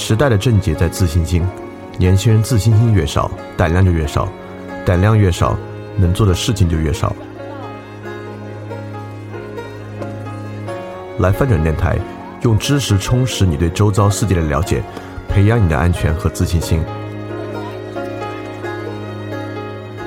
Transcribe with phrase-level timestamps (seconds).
[0.00, 1.46] 时代的症结在自信心，
[1.98, 4.26] 年轻人自信心越少，胆量就越少，
[4.86, 5.54] 胆量越少，
[5.94, 7.14] 能做的事情就越少。
[11.18, 11.98] 来翻转电台，
[12.40, 14.82] 用知识充实你对周遭世界的了解，
[15.28, 16.82] 培养你的安全和自信心。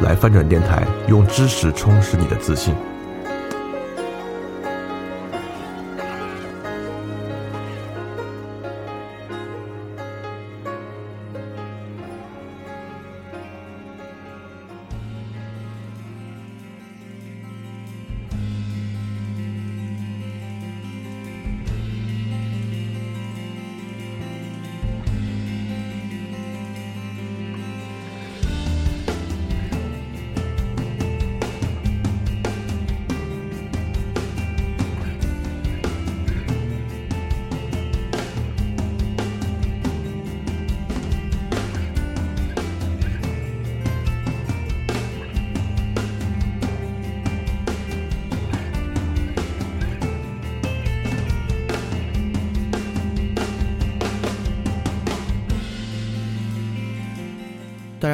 [0.02, 2.74] 来翻转电台，用知识充实你的自信。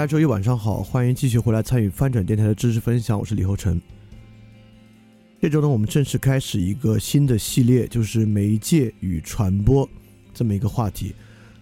[0.09, 3.79] 周一晚上好，欢迎继续回来参与翻转电台的知识分享，我是李厚成。
[5.39, 9.87] 这周呢，我们正式开始一个新的系列，就是媒介与传播
[10.33, 11.13] 这么一个话题。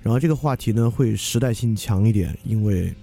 [0.01, 2.95] 然后这个话题呢，会时代性强一点，因为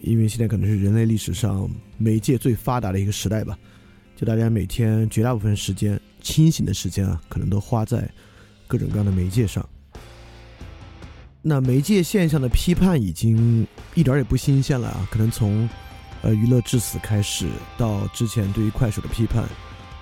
[0.00, 3.58] 因为现在可能是人类历史上媒介最发达的一个时代吧。
[4.14, 8.08] 就大家每天绝大部分时间清醒的时间啊，可能都花在
[8.68, 9.68] 各种各样的媒介上。
[11.44, 15.08] 那媒介现象的批判已经一点也不新鲜了啊！
[15.10, 15.68] 可能从
[16.22, 19.42] 呃娱乐至死开始，到之前对于快手的批判，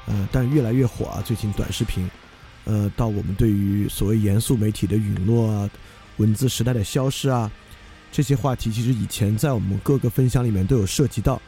[0.06, 1.22] 呃，但越来越火啊！
[1.24, 2.08] 最近短视频，
[2.66, 5.70] 呃，到我们对于所谓严肃媒体的陨落啊、
[6.18, 7.50] 文字时代的消失啊，
[8.12, 11.40] 这些话题其实以前在我们各个分享里面都有涉及到。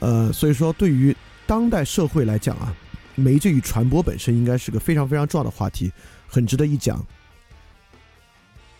[0.00, 1.16] 呃，所以说对于
[1.46, 2.74] 当代社会来讲啊，
[3.14, 5.92] 媒介与传播本身应该是个非常非常重要的话题，
[6.26, 7.06] 很值得一讲。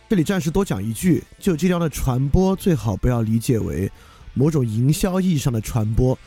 [0.09, 3.93] 这里暂时多讲一句，就这样的传播最好不要理解为
[4.33, 6.19] 某种营销意义上的传播，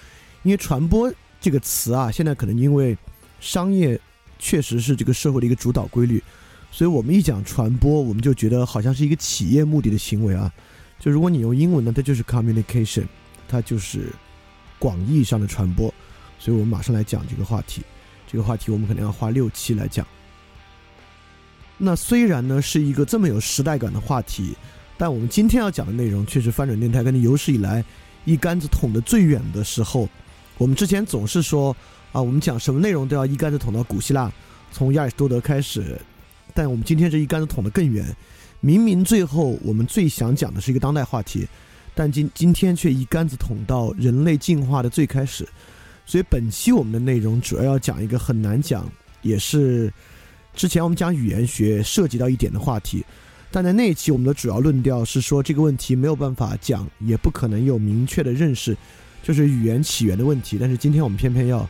[0.44, 2.96] 因为传播这个词啊，现在可能因为
[3.40, 4.00] 商业
[4.38, 6.24] 确实是这个社会的一个主导规律，
[6.72, 10.54] 所以我们一讲传播，我们就觉得好像是一个企业目的的行为啊。
[11.00, 13.06] 就如果你用英文呢，它就是 communication，
[13.48, 14.14] 它就是
[14.78, 15.92] 广义上的传播，
[16.38, 17.82] 所以我们马上来讲这个话题。
[18.28, 20.06] 这个话题我们可能要花六期来讲。
[21.84, 24.56] 那虽然呢是一个这么有时代感的话题，
[25.00, 27.84] 但我们今天要讲的内容却是翻转电台跟你有史以来
[28.24, 30.08] 一竿子捅得最远的时候。
[30.60, 31.76] 我们之前总是说
[32.12, 34.32] 啊，我们讲什么内容都要一竿子捅到古希腊，
[34.72, 36.00] 从亚里士多德开始。
[36.54, 38.06] 但我们今天这一竿子捅得更远，
[38.60, 41.48] 明明最后我们最想讲的是一个当代话题，
[41.96, 45.50] 但今今天却一竿子捅到人类进化的最开始。
[46.06, 48.88] 所以本期我们的内容主要要讲一个很难讲，
[49.24, 49.92] 也是。
[50.54, 53.04] 之前我们讲语言学涉及到一点的话题，
[53.50, 58.76] 但在那一期我们的主要论调是说这个问题没有办法讲，也不可能有明确的认识，
[59.24, 60.58] 就是语言起源的问题。
[60.60, 61.68] 但是今天我们偏偏要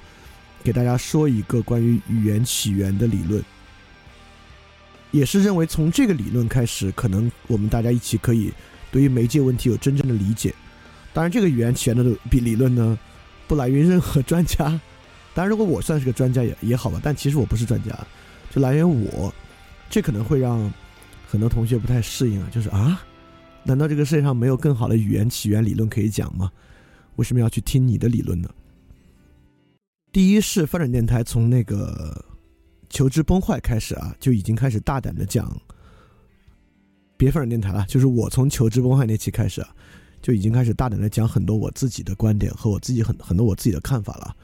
[0.64, 3.44] 给大家说一个关于语言起源的理论，
[5.12, 8.52] 也是认为从这个理论开始，可能我们大家一起可以
[8.92, 10.54] 对于媒介问题有真正的理解。
[11.14, 12.98] 当然，这个语言起源的理理论呢，
[13.48, 14.66] 不来源于任何专家。
[15.34, 17.98] 当然，如果我算是个专家也也好吧，但其实我不是专家。
[18.54, 19.34] 就来源我，
[19.90, 20.72] 这可能会让
[21.26, 22.50] 很多同学不太适应啊。
[22.52, 23.02] 就是啊，
[23.64, 26.52] 难道这个世界上没有更好的语言起源理论可以讲吗？
[27.16, 28.50] 为什么要去听你的理论呢？
[30.12, 32.26] 第一是发展电台从那个
[32.90, 35.50] 求知崩坏开始啊，就已经开始大胆的讲，
[37.16, 39.74] 别发展电台了，就是我从求知崩坏那期开始啊，
[40.22, 44.36] 就已经开始大胆的讲很多我自己的观点和我自己很很多我自己的看法了。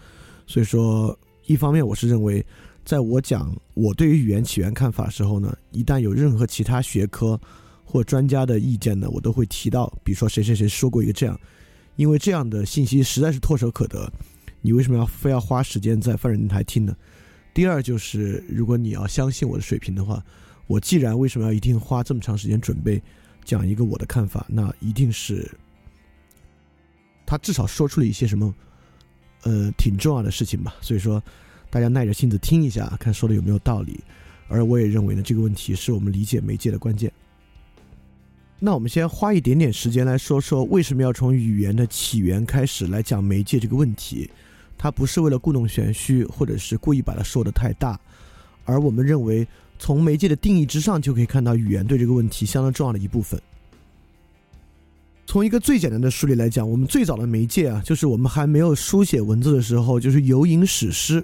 [0.46, 2.46] 所以说，一方面我是认为。
[2.88, 7.38] 在我讲我对于语言起源看法时候呢，一旦有任何其他学科
[7.84, 11.38] 或专家的意见呢，我都会提到，比如说谁谁谁说过一个这样，
[11.98, 14.10] 因为这样的信息实在是唾手可得，
[14.62, 16.96] 你为什么要非要花时间在泛人台听呢？
[17.54, 20.24] 第二就是，如果你要相信我的水平的话，
[20.66, 23.04] 我既然为什么要一定花这么长时间准备
[23.44, 25.46] 讲一个我的看法，那一定是
[27.26, 28.56] 他至少说出了一些什么
[29.44, 31.22] 呃挺重要的事情吧，所以说。
[31.70, 34.00] 大家耐着性子听一下，看说的有没有道理。
[34.48, 37.12] 而我也认为呢，这个问题是我们理解媒介的关键。
[38.60, 44.30] 那我们先花一点点时间来说说，为什么要从语言的起源开始来讲媒介这个问题？
[44.78, 48.00] 它不是为了故弄玄虚，或者是故意把它说的太大，
[48.64, 49.48] 而我们认为
[49.78, 53.40] 从媒介的定义之上就可以看到语言对这个问题相当重要的一部分。
[55.26, 61.24] 从一个最简单的梳理来讲，我们最早的媒介啊，就是我们还没有书写文字的时候，就是游吟史诗、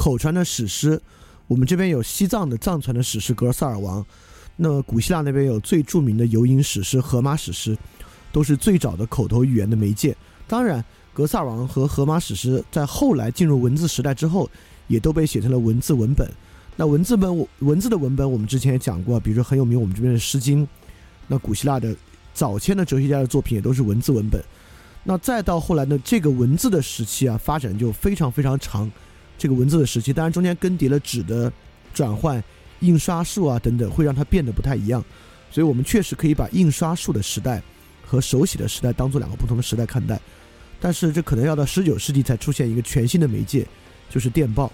[0.00, 0.98] 口传的史诗。
[1.46, 4.02] 我们这边有西藏的藏传的史诗《格萨尔王》，
[4.56, 7.76] 那古希腊那边有最著名的游吟史诗《荷马史诗》，
[8.32, 10.16] 都是最早的口头语言的媒介。
[10.48, 10.82] 当然。
[11.12, 14.48] 格萨尔王和荷马史诗在后来进入文字时代之后，
[14.86, 16.26] 也都被写成了文字文本。
[16.76, 20.64] 那文字本文字的文本，我们之前也讲过，比如说很有名，我们这边的《诗经》。
[21.26, 21.94] 那古希腊的
[22.32, 24.42] 早先的哲学家的作品也都是文字文本。
[25.02, 28.90] 那再到后来呢，这个文字的时期啊，发展就非常非常长。
[29.40, 31.50] 这个文字的时期，当然中间更迭了纸的
[31.94, 32.44] 转换、
[32.80, 35.02] 印刷术啊等等，会让它变得不太一样。
[35.50, 37.62] 所以我们确实可以把印刷术的时代
[38.04, 40.20] 和手写的时代当做两个不同的时代看待。
[40.78, 43.66] 但是这可能要到十九世纪才出现一个全新的媒介，
[44.10, 44.70] 就是电报。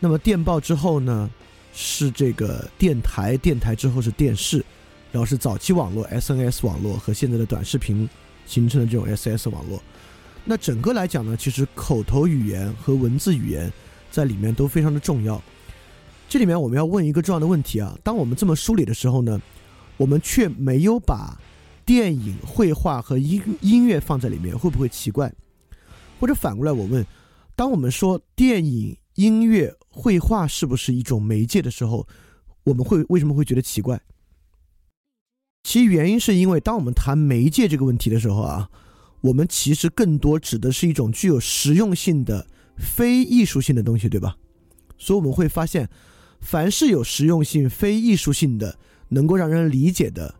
[0.00, 1.30] 那么电报之后呢，
[1.74, 4.64] 是这个电台，电台之后是电视，
[5.12, 8.08] 然后是早期网络 SNS 网络和现在的短视频
[8.46, 9.82] 形成的这种 SS 网络。
[10.44, 13.72] 那整个来讲呢，其实口头语言和文字语言
[14.10, 15.42] 在里面都非常的重要。
[16.28, 19.40] 这里面我们要问一个重要的问题啊，当我们这么梳理的时候呢，
[19.96, 21.38] 我们却没有把。
[21.86, 25.30] 电影、绘画和音音乐放在里面会不会奇怪？
[26.18, 27.04] 或者反过来我问：
[27.54, 32.08] 当我们说电影、音乐、绘画是不是一种媒介的时候，
[32.64, 34.00] 我们会为什么会觉得奇怪？
[35.62, 38.70] 其原因是因为当我们谈媒介这个问题的时候啊，
[39.24, 44.36] 我们其实更多指的是一种具有实用性的非艺术性的东西，对吧？
[44.98, 45.88] 所以我们会发现，
[46.40, 48.78] 凡是有实用性、非艺术性的、
[49.08, 50.34] 能够让人理解的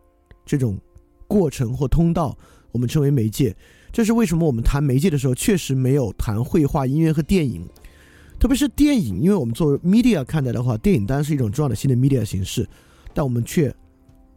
[0.45, 0.79] 这种。
[1.27, 2.37] 过程或通道，
[2.71, 3.53] 我们称为媒介。
[3.91, 7.67] 这是为什么我们谈媒介的时候，确实没有谈绘画、音乐和电影。
[8.39, 12.69] 特别是电影，因为我们作为 media 看待的话，电影当然是一种重要的新的 media 形式。
[13.11, 13.75] 但我们却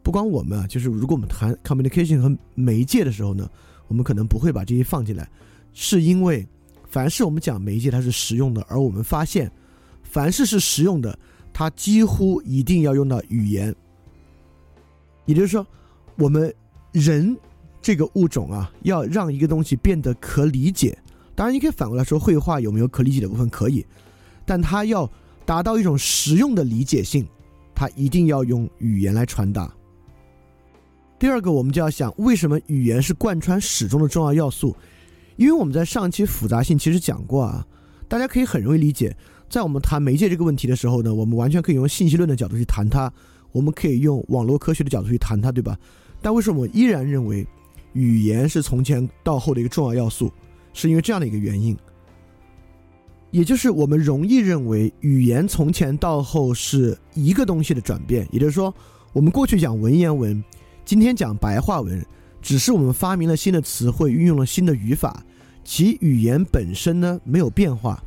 [0.01, 3.47] 不光我们啊，就是如果我们谈 communication 和媒介的时候呢，
[3.89, 5.29] 我们可能不会把这些放进来，
[5.73, 6.47] 是因为
[6.87, 9.51] 凡是我们讲媒介，它是实用的，而我们发现，
[10.01, 11.19] 凡是是实用的，
[11.51, 13.75] 它几乎一定要用到语言。
[15.25, 15.67] 也就是说，
[16.15, 16.49] 我们。
[16.91, 17.37] 人
[17.83, 20.97] 这个物种啊，要让一个东西变得可理解，
[21.35, 23.47] 当然你可以反过来说，绘画有没有可理解的部分？
[23.47, 23.85] 可以，
[24.43, 25.07] 但它要
[25.45, 27.27] 达到一种实用的理解性，
[27.75, 29.71] 它一定要用语言来传达。
[31.19, 34.73] 第二个，我们就要想，为什么语言是贯穿始终的重要要素？
[35.35, 37.67] 因为我们在上期复杂性其实讲过啊，
[38.07, 39.13] 大家可以很容易理解，
[39.49, 43.11] 在我们谈媒介这个问题的时候呢，我们完全可以用信息论的角度去谈它，
[43.51, 45.77] 我们可以用网络科学的角度去谈它，对吧？
[46.21, 47.45] 但为什么我依然认为
[47.91, 50.31] 语言是从前到后的一个重要要素？
[50.71, 51.75] 是因为这样的一个原因，
[53.31, 58.25] 也就是我们容易认为语言从前到后是一个东西的转变。
[58.31, 58.73] 也就是说，
[59.11, 60.41] 我们过去讲文言文，
[60.89, 62.03] 今天讲白话文，
[62.41, 65.23] 只是我们发明了新的词汇，运用了新的语法，
[65.63, 68.03] 其语言本身呢没有变化。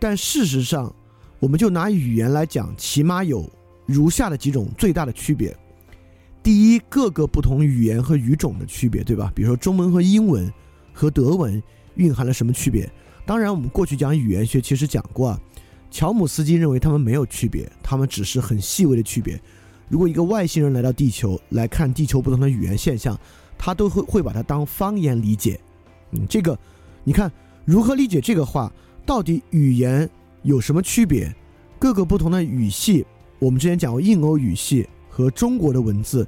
[0.00, 0.92] 但事实上，
[1.38, 3.48] 我们就拿语言来讲，起码有
[3.86, 5.56] 如下的几种最大的区别。
[6.42, 9.30] 第一，各个不同语言和语种的区别，对吧？
[9.32, 10.52] 比如说中文和英文
[10.92, 11.62] 和德文
[11.94, 12.92] 蕴含了什么区别？
[13.24, 15.40] 当然，我们过去讲语言学其实讲过啊。
[15.88, 19.40] 乔姆斯基认为他们没有区别，他们只是很细微的区别。
[19.92, 23.14] 如果一个外星人来到地球来看地球不同的语言现象，
[23.58, 25.60] 他都会会把它当方言理解。
[26.12, 26.58] 嗯，这个
[27.04, 27.30] 你看
[27.66, 28.72] 如何理解这个话？
[29.04, 30.08] 到底语言
[30.44, 31.30] 有什么区别？
[31.78, 33.04] 各个不同的语系，
[33.38, 34.88] 我们之前讲过印欧语系。
[35.10, 36.26] 和中国的文字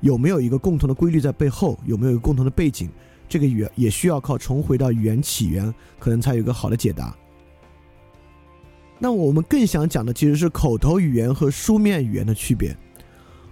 [0.00, 1.78] 有没有一个共同的规律在背后？
[1.86, 2.90] 有没有一个共同的背景？
[3.30, 7.16] 这个语也需要靠重回到语言起源，可能才有一个好的解答。
[8.98, 12.76] 那我们更想讲的其实是口头语言和书面语言的区别。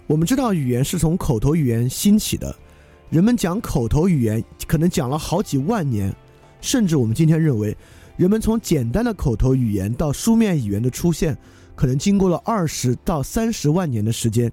[0.08, 2.56] 我们知道语言是从口头语言兴起的，
[3.10, 6.10] 人们讲口头语言可能讲了好几万年，
[6.62, 7.76] 甚至我们今天认为，
[8.16, 11.36] 人们从简单的口头语言到书面语言的出现。
[11.76, 14.50] 可能经过了二十到三十万年的时间，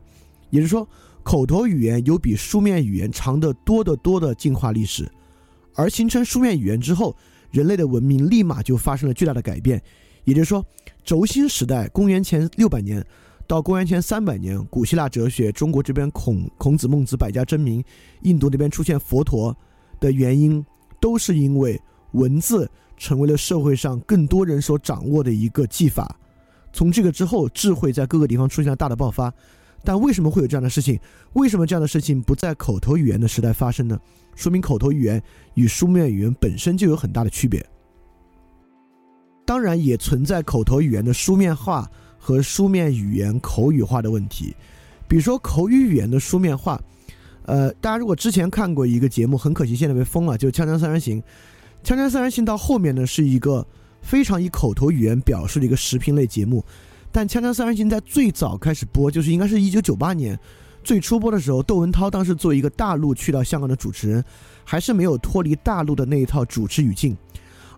[0.50, 0.86] 也就是说，
[1.24, 5.10] 口头语言有比书面语言长得多得多的进化历史。
[5.74, 7.16] 而形成书面语言之后，
[7.50, 9.82] 人类的文明立马就发生了巨大的改变。
[10.26, 10.64] 也就是说，
[11.06, 13.04] 轴心时代（公元前六百年
[13.48, 17.84] 到公元前三百年），古希腊哲学，中国这边孔孔子、孟子百家争鸣，
[18.24, 19.56] 印度那边出现佛陀
[20.00, 20.66] 的原因，
[21.00, 21.80] 都是因为
[22.14, 26.18] 文字成为了社会上更多人所掌握的一个技法。
[26.74, 29.32] 从这个之后，智慧在各个地方出现了大的爆发，
[29.84, 31.00] 但为什么会有这样的事情？
[31.34, 34.00] 为什么这样的事情不在口头语言的时代发生呢？
[34.36, 35.22] 说明口头语言
[35.54, 37.64] 与书面语言本身就有很大的区别。
[39.46, 41.90] 当然，也存在口头语言的书面化
[42.25, 44.55] 和书面语言口语化的问题。
[45.08, 46.82] 比如说口语语言的书面化，
[47.44, 51.22] 呃，大家如果之前看过一个节目，很可惜现在被封了，就是《锵锵三人行》。
[51.88, 53.63] 《锵锵三人行》到后面呢，是一个
[54.01, 56.65] 非常以口头语言表示的一个时评类节目。
[57.12, 60.36] 但《锵锵三人行》在最早开始播，就是应该是一九九八年
[60.84, 64.25] 最初播的时候，窦文涛当时作为一个大陆去到香港的主持人，
[64.63, 67.15] 还是没有脱离大陆的那一套主持语境，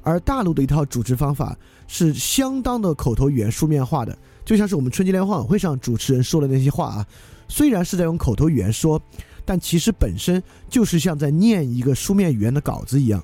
[0.03, 1.53] 而大陆的一套主持方法
[1.85, 7.07] 是相当的口头语言书面化的，就像是我们春节联欢晚会上主持人说的那些话啊，
[7.49, 8.99] 虽然是在用口头语言说，
[9.43, 13.21] 但其实本身就是像在念一个书面语言的稿子一样。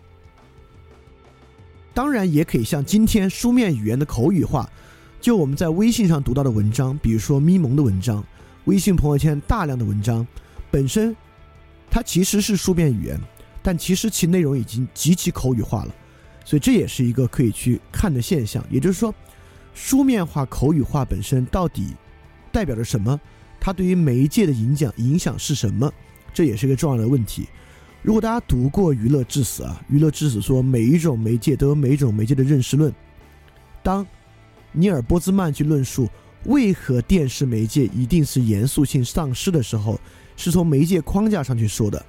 [1.94, 4.70] 当然也可以像今天书面语言的口语化，
[5.22, 8.22] 就我们在微信上读到的文章，比如说咪蒙的文章，
[8.66, 10.28] 微信朋友圈大量的文章，
[10.70, 11.16] 本身
[11.90, 13.18] 它其实是书面语言，
[13.62, 15.96] 但其实其内容已经极其口语化了，
[16.44, 18.62] 所以这也是一个可以去看的现象。
[18.70, 19.16] 也就是说，
[19.74, 21.88] 书面化、口语化本身到底
[22.52, 23.20] 代表着什么？
[23.60, 25.92] 它对于媒介的影响影响是什么？
[26.34, 27.48] 这也是一个重要的问题。
[28.02, 32.94] 如果大家读过《娱乐至死》啊，《娱乐至死》说每一种媒介都有每一种媒介的认识论。
[33.82, 34.06] 当
[34.74, 36.10] 尼尔波兹曼去论述
[36.46, 40.00] 为何电视媒介一定是严肃性丧失的时候，
[40.36, 42.06] 是从媒介框架上去说的。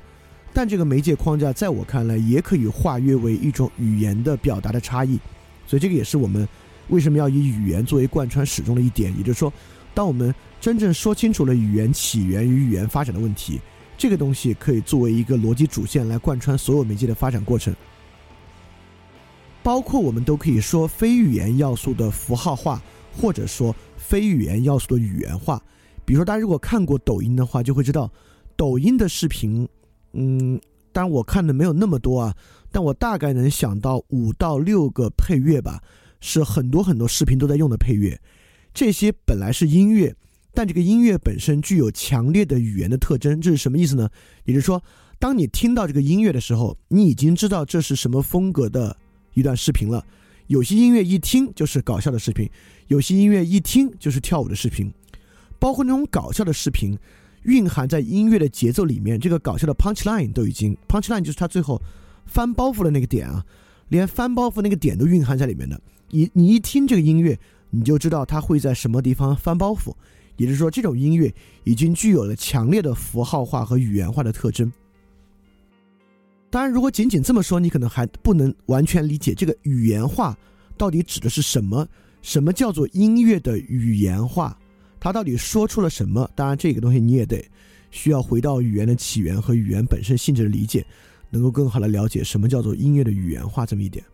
[0.52, 5.18] 但这个媒介框架在我看来也可以化约为一种语言的表达的差异。
[5.66, 6.48] 所以这个也是我们
[6.88, 9.12] 为什么要以语言作为贯穿始终的一点。
[9.16, 9.52] 也就是说，
[9.92, 13.60] 当我们真正说清楚了语言起源与语言发展的问题。
[13.96, 17.72] 这个东西可以作为一个逻辑主线来贯穿所有媒介的发展过程，
[19.62, 22.82] 包括我们都可以说非语言要素的符号化，
[23.16, 25.62] 或者说非语言要素的语言化。
[26.04, 28.10] 比如说，大家如果看过抖音的话，就会知道，
[28.56, 29.66] 抖音的视频，
[30.12, 30.60] 嗯，
[30.92, 32.34] 当然我看的没有那么多啊，
[32.72, 35.80] 但我大概能想到五到六个配乐吧，
[36.24, 38.18] 是很多很多视频都在用的配乐。
[38.72, 40.16] 这些本来是音乐。
[40.56, 44.08] 但这个音乐本身具有强烈的语言的特征，这是什么意思呢？
[44.44, 44.80] 也就是说，
[45.18, 48.96] 当你听到这个音乐的时候，你已经知道这是什么风格的
[49.32, 50.06] 一段视频了。
[50.46, 52.48] 有些音乐一听就是搞笑的视频，
[52.86, 54.88] 有些音乐一听就是跳舞的视频。
[55.58, 56.96] 包括那种搞笑的视频，
[57.42, 61.82] 蕴含在音乐的节奏里面，这个搞笑的 punch line 都已经 punch line 就是他最后
[62.26, 63.44] 翻包袱的那个点啊，
[63.88, 65.80] 连翻包袱那个点都蕴含在里面的。
[66.14, 67.36] 你你一听这个音乐，
[67.70, 69.92] 你就知道它会在什么地方翻包袱。
[70.36, 71.32] 也就是说，这种音乐
[71.64, 74.72] 已经具有了强烈的符号化和语言化的特征。
[76.50, 80.38] 当然，如果仅仅这么说，你可能还不能完全理解这个语言化
[80.76, 81.86] 到底指的是什么。
[82.22, 84.56] 什么叫做音乐的语言化？
[85.00, 86.30] 它到底说出了什么？
[86.36, 87.44] 当然，这个东西你也得
[87.90, 90.86] 需要回到语言的起源和语言本身性质的理解，
[91.30, 94.04] 能够更好的了解什么叫做音乐的语言化这么一点。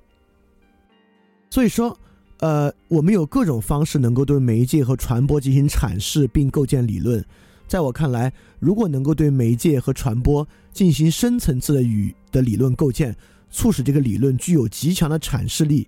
[1.51, 1.97] 所以说。
[2.43, 7.23] 呃，我们有各种方式能够对媒介和传播进行阐释并构建理论。
[7.69, 13.15] 在我看来，如果能够对媒介和传播进行深层次的语的理论构建，
[13.51, 15.87] 促使这个理论具有极强的阐释力，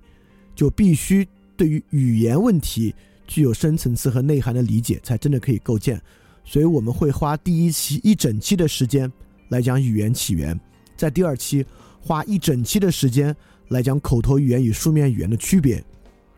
[0.55, 1.27] 就必须
[1.57, 2.95] 对于语言问题
[3.27, 5.99] 具有深层次和内涵的理解，才真的可以构建。
[6.45, 9.11] 所以我们会花第一期一整期的时间
[9.49, 10.61] 来讲语言起源，
[10.99, 11.65] 在第二期
[11.99, 13.35] 花一整期的时间
[13.73, 15.83] 来讲口头语言与书面语言的区别。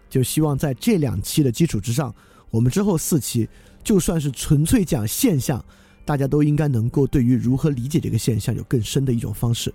[0.09, 2.15] 就希望在这两期的基础之上，
[2.51, 3.49] 我们之后四期
[3.83, 5.63] 就算是纯粹讲现象，
[6.05, 9.75] 大家都应该能够对于如何理解这个现象有更深的一种方式。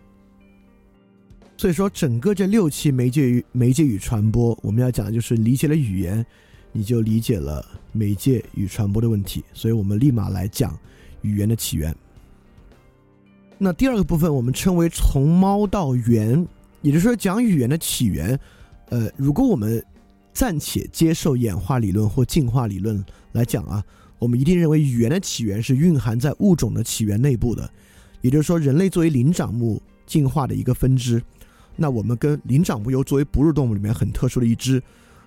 [1.57, 6.25] 所以说，整个这六期媒介与媒介与传播，我们要讲的就是理解了语言，
[6.71, 9.43] 你就理解了媒介与传播的问题。
[9.51, 10.79] 所以我们立马来讲
[11.21, 11.93] 语言的起源。
[13.57, 16.47] 那第二个部分，我们称为从猫到猿，
[16.81, 18.39] 也就是说讲语言的起源。
[18.89, 19.83] 呃，如果我们
[20.33, 23.83] 暂且接受演化理论或进化理论来讲啊，
[24.17, 27.69] 我们一定认为语言的起源是蕴含在物种的起源内部的，
[28.21, 31.21] 也就是说，人类作为灵长目进化的一个分支，
[31.75, 34.81] 那我们跟灵长目又作为哺乳动物里面很特殊的一支，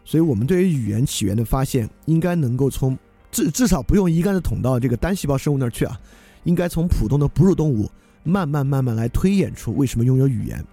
[0.05, 2.99] 所以我们对于语言起源的发现，应该能够从
[3.31, 6.01] 至至少不用一竿子捅到这个单细胞生物那儿去啊，
[6.45, 7.89] 应该从普通的哺乳动物
[8.25, 10.65] 慢慢慢慢来推演出为什么拥有语言。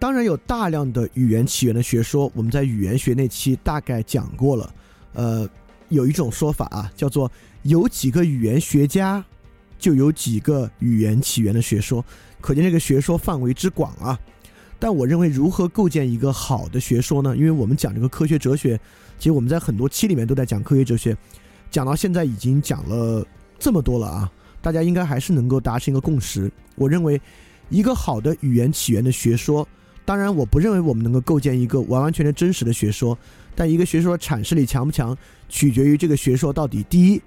[0.00, 4.74] 当然有大量的语言起源的学说，我们在语言学那期大概讲过了。
[5.12, 5.46] 呃，
[5.90, 7.30] 有一种说法啊，叫做
[7.64, 9.22] 有几个语言学家，
[9.78, 12.02] 就有几个语言起源的学说，
[12.40, 14.18] 可见这个学说范围之广啊。
[14.78, 17.36] 但我认为，如何构建一个好的学说呢？
[17.36, 18.80] 因为我们讲这个科学哲学，
[19.18, 21.14] 其实我们在很多期里面都在讲科学哲学，
[21.70, 23.22] 讲到现在已经讲了
[23.58, 26.50] 这么多了啊，大家应该还是能够达成一个共识。
[26.76, 27.20] 我认为，
[27.68, 29.68] 一个好的语言起源的学说。
[30.04, 33.16] 当然，我不认为我们能够构建一个完完全全真实的学说，
[33.54, 35.16] 但一个学说阐释力强不强，
[35.48, 37.22] 取决于这个学说到底第一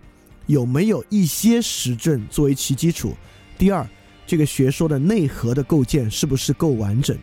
[0.48, 3.16] 有没有一些实证作为其基础，
[3.58, 3.88] 第二
[4.28, 7.18] 这个学说的内核的构建是不是够完整，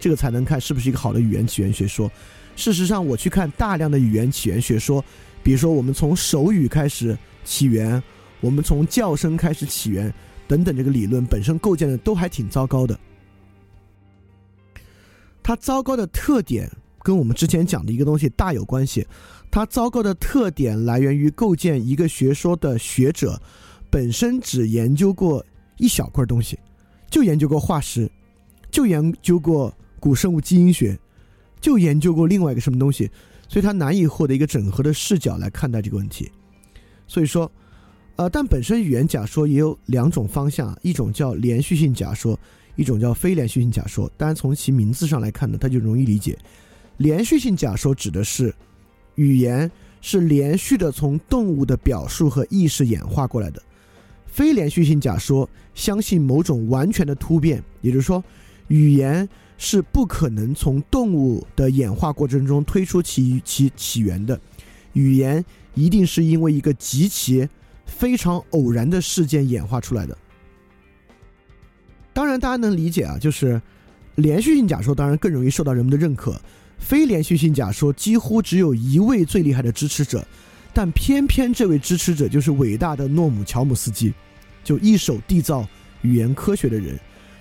[0.00, 2.10] 这个才能看是不是一个好的语言起源学说。
[2.56, 5.04] 事实上，我去看大量的语言起源学说，
[5.42, 8.02] 比如说我们从手语开始起源，
[8.40, 10.12] 我们从叫声开始起源
[10.48, 12.98] 等等，这个理论本身构建的都还挺糟糕的。
[15.44, 16.68] 它糟糕的特点
[17.00, 19.06] 跟我们之前讲的一个东西大有关系。
[19.50, 23.40] 它糟糕的特点来源于构建一个学说的学者
[23.90, 25.44] 本身只研究过
[25.76, 26.58] 一小块东西，
[27.08, 28.10] 就研究过化石，
[28.70, 30.98] 就研究过古生物基因学，
[31.60, 33.08] 就研究过另外一个什么东西，
[33.46, 36.32] 所以他难以获得一个整合的视角来看待这个问题。
[37.06, 37.52] 所以说，
[38.16, 42.36] 呃，但本身语言假说也有两种方向，一种叫连续性假说。
[42.76, 46.38] 一种叫非连续性假说，当然从其名字上来看呢，它就容易理解。
[46.96, 48.54] 连续性假说指的是
[49.16, 53.62] 语言是连续的从动物的表述和意识演化过来的。
[54.26, 58.22] 非连续性假说相信某种完全的突变，也就是说，
[58.68, 59.28] 语言
[59.58, 64.40] 是不可能从动物的演化过程中推出其其起源的，
[64.92, 67.48] 语言一定是因为一个极其
[67.86, 70.18] 非常偶然的事件演化出来的。
[72.14, 73.60] 当然，大家能理解啊，就是
[74.14, 76.40] 连续性假说当然更容易受到人们的认可，
[76.78, 80.24] 非连续性假说几乎只有一位最厉害的支持者，
[80.72, 84.14] 但偏偏这位支持者就是伟大的诺姆乔姆斯基，
[84.62, 85.66] 就一手缔造
[86.02, 86.98] 语言科学的人。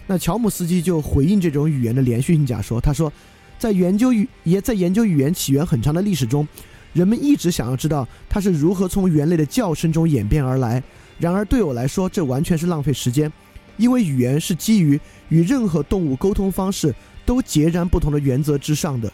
[0.07, 3.13] 那乔姆斯基就回应这种语言的连续性假说，他说，
[3.59, 6.47] 在研究语也在研究语言起源很长的历史中，
[6.93, 10.83] 人们一直想要知道它是如何从猿类的叫声中演变而来。
[11.19, 13.31] 然而对我来说，这完全是浪费时间。
[13.77, 14.99] 因为语言是基于
[15.29, 16.93] 与任何动物沟通方式
[17.25, 19.11] 都截然不同的原则之上的，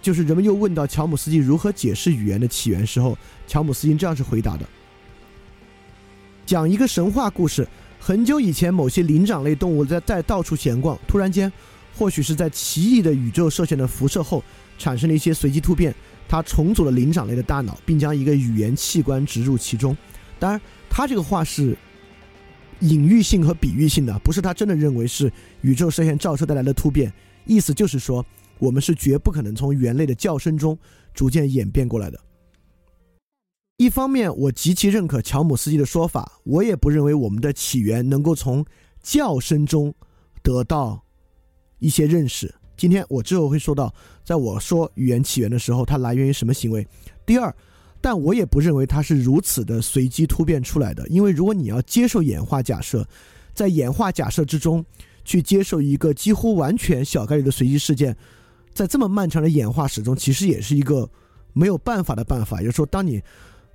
[0.00, 4.66] 就是人们又问到乔姆斯基如何解释语言的起源时候，乔姆斯基这样是回答的：
[6.46, 7.68] 讲一个神话故事，
[8.00, 11.52] 很久以前某些灵长类动物在在到处闲逛，突然间，
[11.96, 14.42] 或许是在奇异的宇宙射线的辐射后，
[14.78, 15.94] 产生了一些随机突变，
[16.28, 19.96] 它重组了灵长类的大脑，并将一个语言器官植入其中。
[20.38, 21.76] 当然，他这个话是。
[22.82, 27.12] 隐喻性和比喻性的，不是他真的认为是宇宙射线照射带来的突变。
[27.44, 28.24] 意思就是说，
[28.58, 30.76] 我们是绝不可能从猿类的叫声中
[31.14, 32.20] 逐渐演变过来的。
[33.76, 38.64] 一方面，我极其认可乔姆斯基的说法，我也不认为我们的起源能够从
[39.00, 39.94] 叫声中
[40.42, 41.04] 得到
[41.78, 42.52] 一些认识。
[42.76, 46.86] 今天我之后会说到，在我说语言起源的时候，它来源于什么行为。
[47.24, 47.54] 第二。
[48.02, 53.06] 但我也不认为它是如此的随机突变出来的，因为如果你要接受演化假设，
[53.54, 54.84] 在演化假设之中
[55.24, 58.16] 去接受一个几乎完全小概率的随机事件，
[58.74, 61.08] 在这么漫长的演化史中，其实也是一个
[61.52, 62.58] 没有办法的办法。
[62.60, 63.22] 也就是说，当你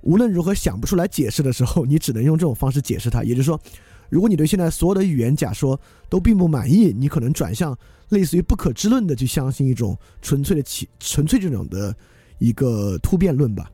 [0.02, 3.24] 无论如何想不出来解释的时候，你只能用这种方式解释它。
[3.24, 3.58] 也就是说，
[4.10, 7.74] 如果你对现在所有的语言假说都并不满意，你可能转向
[8.10, 11.96] 类似于不可知论的去相信一种纯粹的起纯粹这种的
[12.38, 13.70] 一个突变论吧。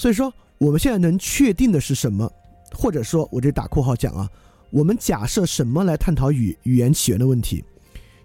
[0.00, 2.32] 所以说我们现在能确定的是什么？
[2.72, 4.26] 或者说，我这打括号讲啊，
[4.70, 7.62] 我们假设什么来探讨语语言起源的问题？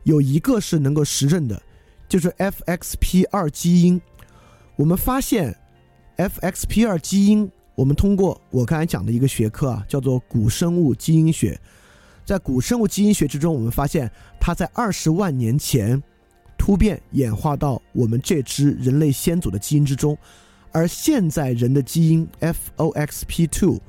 [0.04, 1.62] 有一个是能够实证的，
[2.08, 4.02] 就是 FXP 二基因。
[4.78, 5.54] 我们发现
[6.16, 11.60] FXP 二基因，我们通过我刚才讲的一个学科啊，叫做古生物基因学。
[12.24, 14.10] 在古生物基因学之中，我们发现
[14.40, 16.02] 它在二十万年前
[16.58, 20.18] 突变演化到我们这支人类先祖的基因之中。
[20.76, 23.80] 而现在人的基因 FOXP2，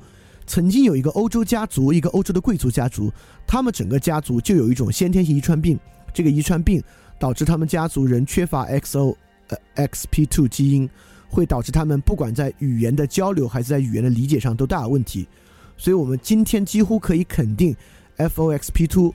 [0.45, 3.11] 曾经有一个欧洲家族，一个欧洲的贵族家族，
[3.45, 5.77] 他们整个家族就有一种先天性遗传病，
[6.13, 6.81] 这个遗传病
[7.19, 10.89] 导致他们家族人缺乏 XOXP2 基因，
[11.27, 15.27] 会导致他们不管在语言的交流还是在语言的理解上都大有问题。
[15.75, 17.75] 所以，我们今天几乎可以肯定
[18.15, 19.11] ，FOXP2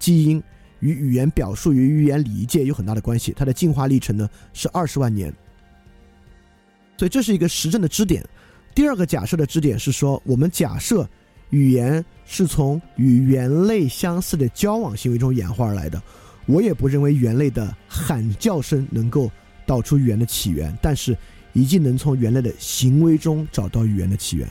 [0.00, 0.42] 基因
[0.80, 3.32] 与语言表述与语言理解有很大的关系。
[3.36, 5.32] 它的进化历程呢是二十万年。
[6.96, 8.24] 所以这是一个实证的支点。
[8.74, 11.08] 第二个假设的支点是说，我们假设
[11.50, 16.02] 语言是从与猿类相似的交往行为中演化而来的。
[16.46, 19.30] 我也不认为猿类的喊叫声能够
[19.66, 21.16] 导出语言的起源，但是
[21.52, 24.46] 一定能从猿类的行为中找到语言的起源。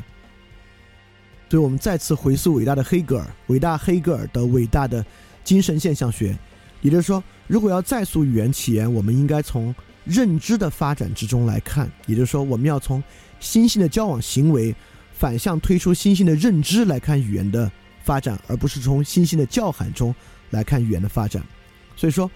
[1.49, 5.05] 所以我们再次回溯伟大的黑格尔，伟大黑格尔的伟大的
[5.43, 6.37] 精神现象学，
[6.81, 9.73] 也就是说，如果要再溯语言起源，我们应该从。
[10.05, 13.03] 认知的发展之中来看，也就是说，我们要从
[13.39, 14.73] 新兴的交往行为
[15.11, 17.69] 反向推出新兴的认知来看语言的
[18.03, 20.13] 发展，而不是从新兴的叫喊中
[20.51, 21.43] 来看语言的发展。
[21.95, 22.29] 所以说，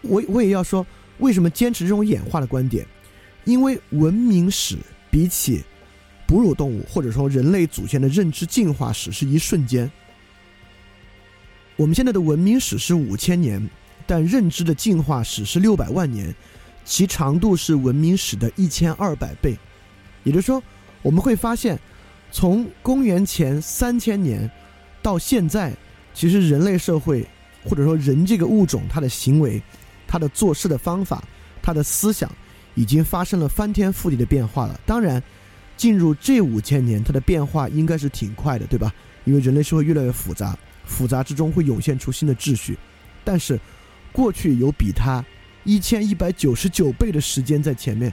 [0.00, 0.84] 我我也要说，
[1.18, 2.86] 为什么坚持这种演化的观点？
[3.44, 4.78] 因为文明史
[5.10, 5.62] 比起
[6.26, 9.90] 哺乳动物或者说人类祖先的认知进化史是一瞬间。
[11.76, 13.68] 我们现在的文明史是五千年，
[14.06, 16.32] 但认知的进化史是六百万年，
[16.84, 19.56] 其长度是文明史的一千二百倍。
[20.24, 20.62] 也就是说，
[21.02, 21.78] 我们会发现，
[22.30, 24.50] 从公元前三千年
[25.02, 25.72] 到现在，
[26.14, 27.26] 其实人类社会
[27.64, 29.62] 或者说人这个物种，它的行为、
[30.06, 31.22] 它的做事的方法、
[31.60, 32.30] 它的思想，
[32.74, 34.80] 已经发生了翻天覆地的变化了。
[34.86, 35.22] 当然，
[35.76, 38.94] 进入这五千年，它的变化应该是挺快的，对吧？
[39.24, 40.56] 因为人类社会越来越复杂。
[40.84, 42.76] 复杂之中会涌现出新的秩序，
[43.24, 43.58] 但是
[44.10, 45.24] 过去有比它
[45.64, 48.12] 一千一百九十九倍的时间在前面，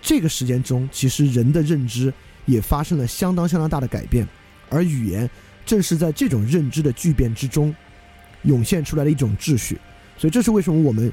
[0.00, 2.12] 这个时间中其实人的认知
[2.46, 4.26] 也发生了相当相当大的改变，
[4.68, 5.28] 而语言
[5.64, 7.74] 正是在这种认知的巨变之中
[8.42, 9.78] 涌现出来的一种秩序，
[10.16, 11.12] 所以这是为什么我们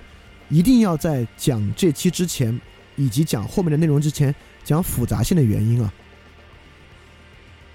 [0.50, 2.60] 一定要在讲这期之前
[2.96, 5.94] 以及讲后面的内容之前讲复杂性的原因啊。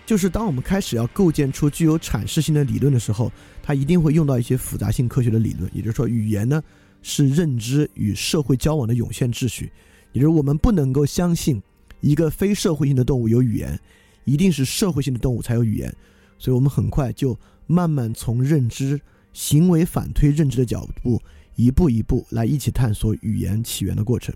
[0.04, 3.30] 就是当我们开始要构建出具有阐释性的理论的时候，
[3.62, 5.70] 它一定会用到一些复杂性科学的理论。
[5.72, 6.60] 也就是说，语言呢
[7.02, 9.70] 是认知与社会交往的涌现秩序。
[10.12, 11.60] 也就是我们不能够相信
[12.00, 13.78] 一个非社会性的动物有语言，
[14.24, 15.94] 一定是社会性的动物才有语言。
[16.38, 19.00] 所以我们很快就慢慢从认知
[19.32, 21.20] 行为反推认知的角度，
[21.56, 24.34] 一步一步来一起探索语言起源的过程。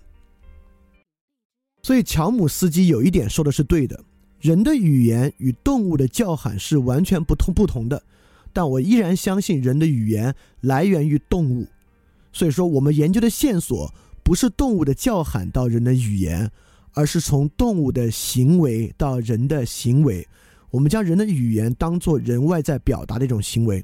[1.83, 4.03] 所以乔姆斯基有一点说的是对的。
[4.41, 8.03] 人的语言与动物的叫喊是完全不同不同的，
[8.53, 11.67] 但我依然相信人的语言来源于动物。
[12.37, 16.51] 所以说，我们研究的线索不是动物的叫喊到人的语言，
[16.93, 20.29] 而是从动物的行为到人的行为。
[20.71, 23.83] 我们将人的语言当做人外在表达的一种行为。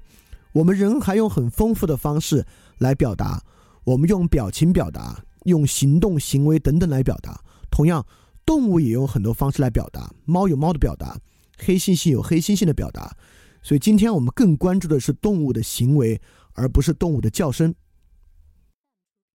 [0.52, 2.44] 我们人还用很丰富的方式
[2.76, 3.42] 来表达，
[3.84, 7.40] 我们用表情表达，用行动、行为等等来表达。
[7.70, 8.04] 同样。
[8.44, 11.16] 动物也有很多方式来表达，猫有猫的表达，
[11.56, 13.16] 黑猩猩有黑猩猩的表达，
[13.62, 16.20] 所以今天我们更关注的是动物的行为，
[16.54, 17.72] 而不是动物的叫声。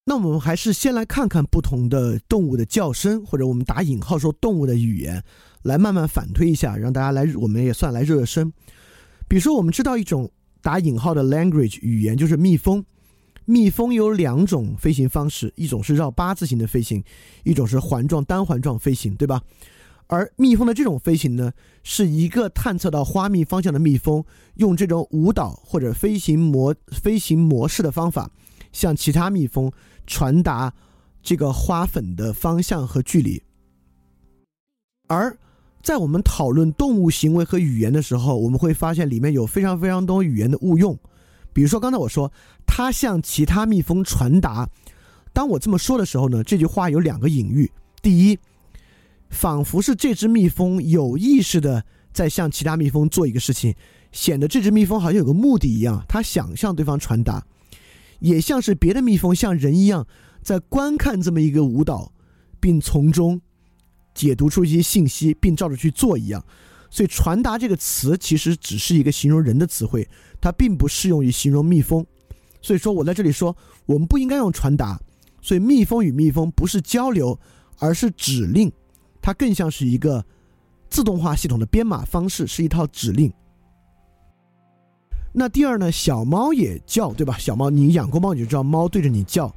[0.06, 5.24] 那我们还是先来看看不同的动物的叫声，或者我们打引号说动物的语言，
[5.62, 8.52] 来慢慢反推一下，让大家来，我们也算来热热身。
[9.30, 10.30] 比如说，我们知道一种
[10.62, 12.84] 打引号的 language 语言，就是蜜蜂。
[13.46, 17.02] 蜜蜂有两种飞行方式，一种是绕八字形的飞行，
[17.44, 19.42] 一种是环状单环状飞行，对吧？
[20.08, 24.24] 而蜜蜂的这种飞行呢，是一个探测到花蜜方向的蜜蜂，
[24.56, 28.30] 用这种舞蹈或者飞行模飞行模式的方法，
[28.74, 29.72] 向其他蜜蜂
[30.06, 30.74] 传达
[31.22, 33.42] 这个花粉的方向和距离。
[35.08, 35.38] 而
[35.82, 40.98] 在我们讨论动物行为和语言的时候，我们会发现里面有非常非常多语言的误用。
[41.52, 42.32] 比如说，刚才我说
[42.66, 44.68] 它向其他蜜蜂传达，
[45.34, 47.70] 当我这么说的时候呢，这句话有两个隐喻：
[48.02, 48.40] 第一，
[49.30, 53.76] 仿佛是这只蜜蜂有意识的在向其他蜜蜂做一个事情，
[54.12, 57.40] 显得这只蜜蜂好像有个目的一样，它想向对方传达；
[58.24, 60.08] 也像是别的蜜蜂像人一样
[60.42, 62.14] 在观看这么一个舞蹈，
[62.58, 63.42] 并从中
[64.14, 66.42] 解读出一些信息，并照着去做一样。
[66.90, 70.08] 所以，传达这个词其实只是一个形容人的词汇。
[70.40, 72.06] 它并不适用于形容蜜蜂，
[72.62, 73.54] 所以说我在这里说，
[73.86, 74.98] 我们不应该用传达。
[75.42, 77.38] 所以蜜蜂与蜜蜂不是交流，
[77.78, 78.72] 而是指令，
[79.22, 80.26] 它更像是一个
[80.90, 83.34] 自动化系统的编码方式，是一套指令。
[85.36, 87.36] 那第二呢，小猫也叫，对吧？
[87.40, 89.54] 小猫，你养过猫，你就知道猫对着你叫。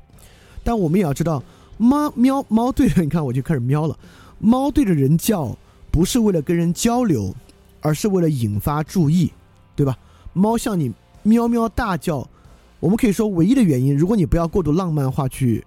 [0.64, 1.42] 但我们也要知道，
[1.76, 3.96] 猫喵猫对着你看，我就开始喵了。
[4.38, 5.56] 猫对着人叫，
[5.90, 7.34] 不是为了跟人交流，
[7.82, 9.30] 而是为了引发注意，
[9.74, 9.96] 对吧？
[10.32, 10.90] 猫向你
[11.22, 12.26] 喵喵大叫，
[12.80, 15.64] 我们可以说唯一的原因，如果你不要过度浪漫化去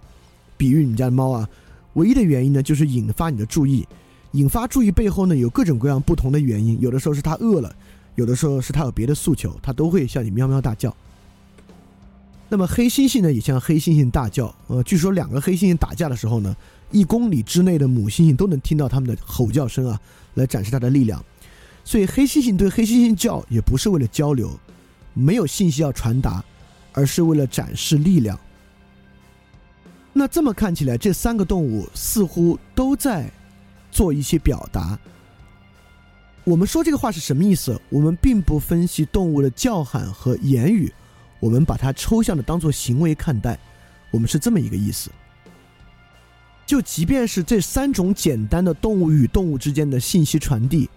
[0.57, 1.47] 比喻你家的猫啊，
[1.93, 3.87] 唯一的原因呢，就是引发你的注意。
[4.33, 7.75] 引发注意背后呢，有各种各样不同的原因，有的时候是它饿了，
[8.19, 10.93] 有的时候是它有别的诉求，它都会向你喵喵大叫。
[12.49, 14.53] 那么黑猩猩呢，也向黑猩猩大叫。
[14.67, 16.53] 呃，据说两个黑猩猩打架的时候呢，
[16.91, 19.97] 一公里之内的母猩猩都能听到它们的吼叫声啊，
[20.33, 21.23] 来展示它的力量。
[21.85, 24.59] 所以黑猩猩对黑猩猩叫也不是为了交流，
[25.13, 26.43] 没有信息要传达，
[26.91, 28.37] 而是为了展示力量。
[30.11, 33.31] 那这么看起来，这三个动物似乎都在
[33.89, 34.99] 做一些表达。
[36.43, 37.79] 我们说这个话是什么意思？
[37.89, 40.91] 我们并不分析动物的叫喊和言语，
[41.39, 43.57] 我们把它抽象的当做行为看待。
[44.11, 45.11] 我们是这么一个意思。
[46.65, 50.89] 就即便是这三种简单的动物与动物之间的信息传递。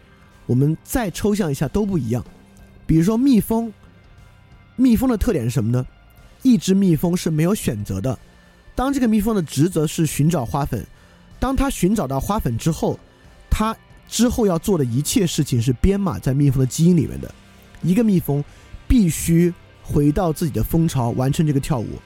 [0.47, 2.25] 我们再抽象一下都不一样，
[2.87, 3.73] 比如说蜜蜂，
[4.77, 5.87] 蜜蜂的特点是什么呢？
[6.43, 8.19] 一只蜜蜂是没有选择的。
[8.75, 10.85] 当这个蜜蜂的职责是寻找花粉，
[11.39, 12.99] 当它寻找到花粉之后，
[13.49, 13.77] 它
[14.13, 17.35] 之后要做的一切事情是编码在蜜蜂的基因里面的。
[17.81, 18.45] 一个蜜蜂
[18.87, 21.99] 必须回到自己的蜂巢完成这个跳舞，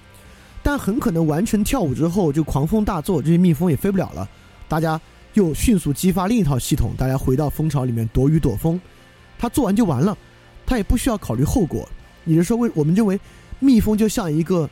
[0.63, 4.27] 但很可能完成跳舞之后就狂风大作，这些蜜蜂也飞不了了。
[4.69, 5.01] 大家
[5.35, 8.81] 又迅速激发另一套系统，大家回到蜂巢里面躲雨躲风。
[9.37, 10.17] 它做完就完了，
[10.65, 11.89] 它也不需要考虑后果。
[12.25, 13.19] 也就是说，为我们认为
[13.59, 14.71] 蜜蜂就像一个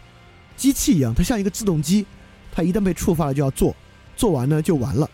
[0.57, 2.07] 机器一样，它像一个自动机，
[2.53, 3.75] 它一旦被触发了就要做，
[4.17, 5.11] 做完呢就完了。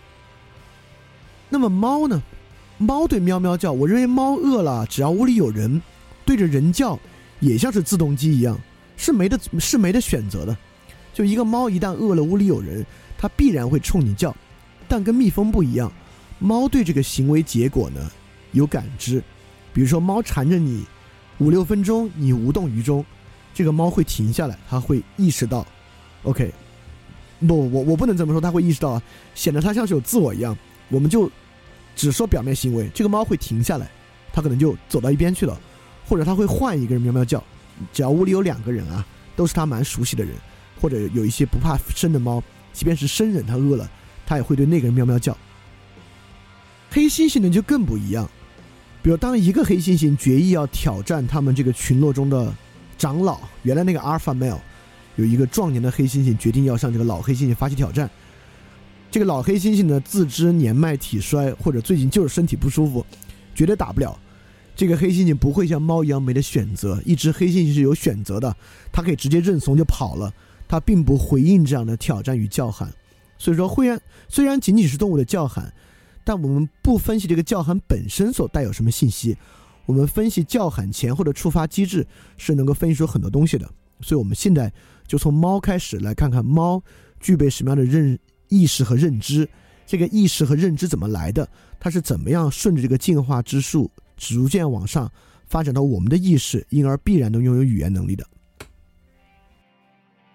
[1.51, 2.23] 那么猫呢？
[2.79, 5.83] 猫对喵喵叫，我认为猫饿了，只要屋里有人，
[6.25, 6.99] 对着人叫，
[7.41, 8.59] 也像是自动机一样，
[8.97, 10.57] 是没得是没得选择的。
[11.13, 12.87] 就一个猫一旦饿了，屋里有人，
[13.19, 14.35] 它必然会冲你叫。
[14.89, 15.93] 但跟蜜蜂不一样，
[16.39, 18.11] 猫对这个行为结果呢
[18.53, 19.23] 有感知。
[19.75, 20.85] 比如说，猫缠着你
[21.39, 23.05] 五六分钟，你无动于衷，
[23.53, 25.67] 这个猫会停下来，它会意识到
[26.23, 26.51] ，OK，
[27.47, 29.03] 不，我我不能这么说，它会意识到啊，
[29.35, 30.57] 显得它像是有自我一样。
[30.91, 31.31] 我们就
[31.97, 33.91] 只说表面行为，这个猫会停下来，
[34.33, 35.59] 它可能就走到一边去了，
[36.07, 37.43] 或者它会换一个人喵喵叫。
[37.93, 40.35] 只要屋里有两个人啊，都是它蛮熟悉的人，
[40.81, 43.91] 或者有一些不怕生的猫，即便是生人，它饿了，
[44.27, 45.37] 它也会对那个人喵喵叫。
[46.91, 48.29] 黑猩猩呢就更不一样。
[49.03, 52.53] 比如，当一个黑猩猩决意要挑战他们这个群落中的
[52.99, 54.59] 长老，原来那个阿尔法 male
[55.17, 58.11] 有一个壮年的黑猩猩决定要向这个老黑猩猩发起挑战。
[59.11, 63.05] 这个老黑猩猩呢，自知年迈体衰，或者最近就是身体不舒服，
[63.55, 64.19] 绝对打不了。
[64.77, 68.57] 这个黑猩猩不会像猫一样没得选择，一只黑猩猩是有选择的，
[68.93, 70.33] 它可以直接认怂就跑了，
[70.69, 72.93] 它并不回应这样的挑战与叫喊。
[73.37, 75.73] 所以说，虽然虽然仅仅是动物的叫喊。
[76.23, 79.37] 但我们不分析这个叫喊本身所带有什么信息，
[79.87, 83.69] 我们分析叫喊前后的触发机制是能够分析出很多东西的。
[84.03, 84.71] 所以，我们现在
[85.09, 86.81] 就从猫开始来看看猫
[87.19, 88.17] 具备什么样的认
[88.51, 89.49] 意识和认知，
[89.87, 95.11] 这个意识和认知怎么来的，它是怎么样顺着这个进化之树逐渐往上
[95.47, 98.27] 发展到我们的意识，因而必然能拥有语言能力的。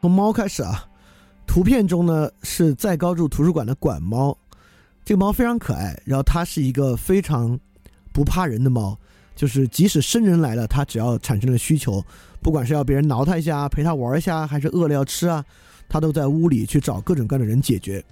[0.02, 0.88] 从猫开始啊，
[1.48, 4.38] 图片中呢是在高筑图书馆的管猫。
[5.04, 7.60] 这个猫非常可爱，然后它是一个非常
[8.12, 8.98] 不怕人的猫，
[9.36, 12.04] 就是即使生人来了，它只要产生了需求，
[12.42, 15.46] 不管是要别人挠它一下、陪它玩一下，还是饿了要吃啊，
[15.88, 18.04] 他都在屋里去找各种各样的人解决。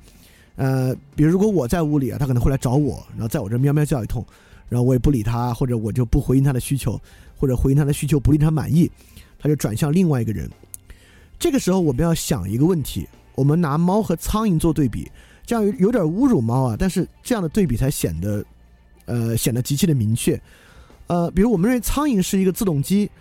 [0.56, 4.24] 呃，比如如果我在屋里啊，它可能会来找我，然后在我这喵喵叫一通，
[4.70, 7.00] 然后我也不理他，或者我就不回应他的需求，
[7.38, 8.90] 或者回应他的需求不令他满意，
[9.40, 10.50] 他就转向另外一个人。
[11.40, 15.12] 这个时候我们要想一个问题：我们拿猫和苍蝇做对比。
[15.46, 18.46] 这样有有点侮辱猫啊，但是这样的对比才显得，
[19.06, 20.42] 呃，显得极其的明确。
[21.08, 23.12] 呃，比如我们认为苍蝇是一个自动机，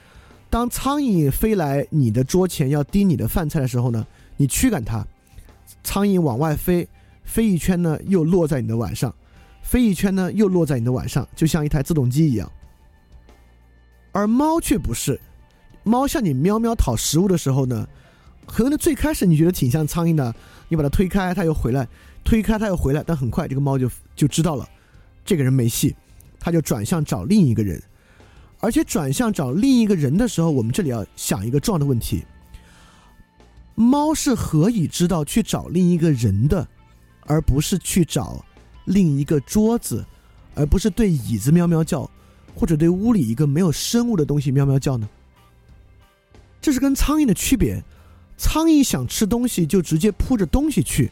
[0.48, 5.06] 当苍蝇飞来你的桌前要叮你的饭菜的时候呢，你驱赶它，
[5.82, 6.88] 苍蝇往外飞，
[7.24, 9.14] 飞一圈呢又落在你的碗上，
[9.62, 12.50] 飞一圈呢又落在你的碗上，就像一台自动机一样。
[14.12, 15.20] 而猫却不是，
[15.82, 17.88] 猫向你喵喵讨食物的时候呢，
[18.46, 20.34] 可能最开始你觉得挺像苍蝇的，
[20.68, 21.88] 你把它推开，它又回来。
[22.24, 24.64] 推开它又回来，但很快这个猫就就知道了，
[25.24, 25.92] 这个人没戏，
[26.38, 27.82] 它就转向找另一个人，
[28.60, 32.22] 而且转向找另一个人的时候，我们这里要想一个重要的问题：
[33.74, 36.66] 猫是何以知道去找另一个人的，
[37.26, 38.44] 而不是去找
[38.84, 40.04] 另一个桌子，
[40.54, 42.08] 而不是对椅子喵喵叫，
[42.54, 45.08] 或者对屋里一个没有生物的东西喵喵叫呢？
[46.60, 47.82] 这是跟苍蝇的区别，
[48.36, 51.10] 苍蝇想吃东西就直接扑着东西去。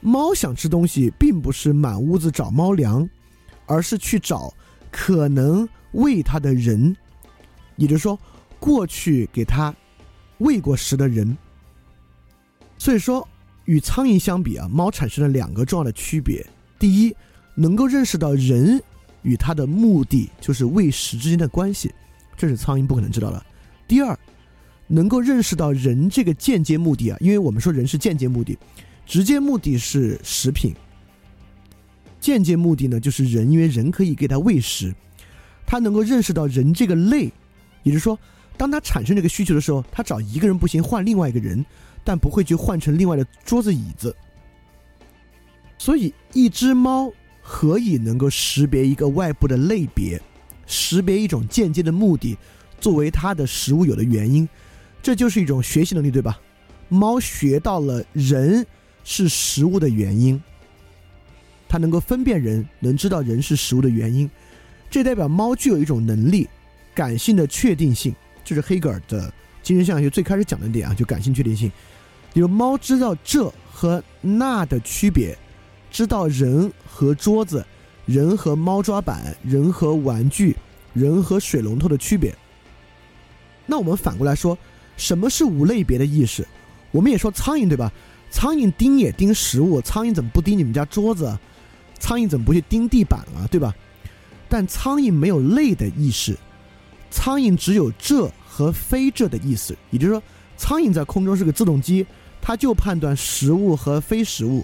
[0.00, 3.08] 猫想吃东西，并不是满屋子找猫粮，
[3.66, 4.52] 而是去找
[4.90, 6.96] 可能喂它的人，
[7.76, 8.18] 也就是说，
[8.58, 9.74] 过去给它
[10.38, 11.36] 喂过食的人。
[12.82, 13.28] 所以说，
[13.66, 16.44] 与苍蝇相比啊，猫产生了两个重要的区别：
[16.80, 17.14] 第一，
[17.54, 18.82] 能够认识到人
[19.22, 21.94] 与它的目的就是喂食之间的关系，
[22.36, 23.40] 这是苍蝇不可能知道的；
[23.86, 24.18] 第二，
[24.88, 28.58] 能够认识到人这个间接目的啊，因为我们说人是间接目的。
[29.06, 30.74] 直接目的是食品，
[32.18, 34.92] 间接目的呢就是人，因为人可以给他喂食，
[35.64, 37.30] 他能够认识到人这个类，
[37.84, 38.18] 也就是说，
[38.56, 41.64] 当他产生这个需求的时候，他找一个人不行，换另外一个人，
[42.04, 44.14] 但不会去换成另外的桌子椅子。
[45.78, 50.20] 所以，一只猫何以能够识别一个外部的类别，
[50.66, 52.36] 识别一种间接的目的，
[52.80, 54.48] 作为它的食物有的原因，
[55.02, 56.40] 这就是一种学习能力，对吧？
[56.88, 58.66] 猫学到了人。
[59.04, 60.40] 是食物的原因，
[61.68, 64.30] 它能够分辨人，能知道人是食物的原因，
[64.88, 66.48] 这代表猫具有一种能力，
[66.94, 69.22] 感性的确定性，这是黑格尔的
[69.60, 71.68] 精神现象学最开始讲的点啊，就感性确定性。
[72.32, 75.36] 比如猫知道这和那的区别，
[75.90, 77.64] 知道人和桌子、
[78.06, 80.56] 人和猫抓板、人和玩具、
[80.94, 82.34] 人和水龙头的区别。
[83.66, 84.56] 那我们反过来说，
[84.96, 86.46] 什么是无类别的意识？
[86.90, 87.92] 我们也说苍蝇对吧？
[88.30, 91.38] 苍蝇叮也叮食物，苍蝇怎么不叮你们家桌子？
[91.98, 93.46] 苍蝇怎么不去叮地板啊？
[93.50, 93.74] 对吧？
[94.48, 96.36] 但苍蝇没有类的意识，
[97.10, 99.76] 苍蝇只有这和非这的意思。
[99.90, 100.22] 也就是说，
[100.56, 102.06] 苍蝇在空中是个自动机，
[102.42, 104.62] 它就判断食物和非食物。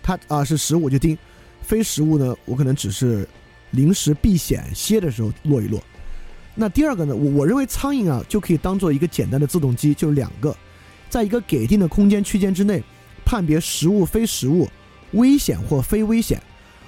[0.00, 1.18] 它啊是食物我就盯，
[1.62, 3.28] 非食物呢，我可能只是
[3.72, 5.82] 临时避险歇的时候落一落。
[6.54, 10.56] 那第二个呢，我我认为苍蝇啊就可以当做一个简单的自动机，就是两个，
[11.10, 12.80] 在一个给定的空间区间之内。
[13.28, 14.68] 判别食物非食物，
[15.10, 16.40] 危险或非危险，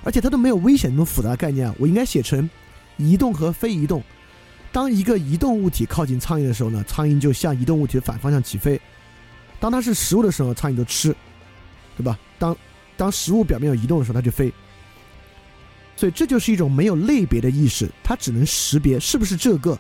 [0.04, 1.74] 而且它都没有危险那么复杂概念啊！
[1.80, 2.48] 我应该写成
[2.96, 4.00] 移动和非移动。
[4.70, 8.78] 当一个移动物体靠近苍蝇的时候呢，苍蝇就向移动物体的反方向起飞；
[9.60, 11.14] 当它是食物的时候，苍蝇就吃，
[11.96, 12.18] 对吧？
[12.38, 12.56] 当
[12.96, 14.52] 当食物表面有移动的时候，它就飞。
[15.96, 19.78] 所以这就是一种没有类别的意识，它只能识别是不是这个，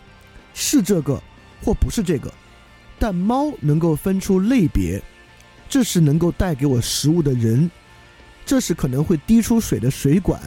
[0.54, 1.22] 是这个
[1.62, 2.32] 或不是这个。
[2.98, 5.00] 但猫能够分出类别。
[5.70, 7.70] 这是能够带给我食物的人，
[8.46, 10.40] 这是可能会滴出水的水管，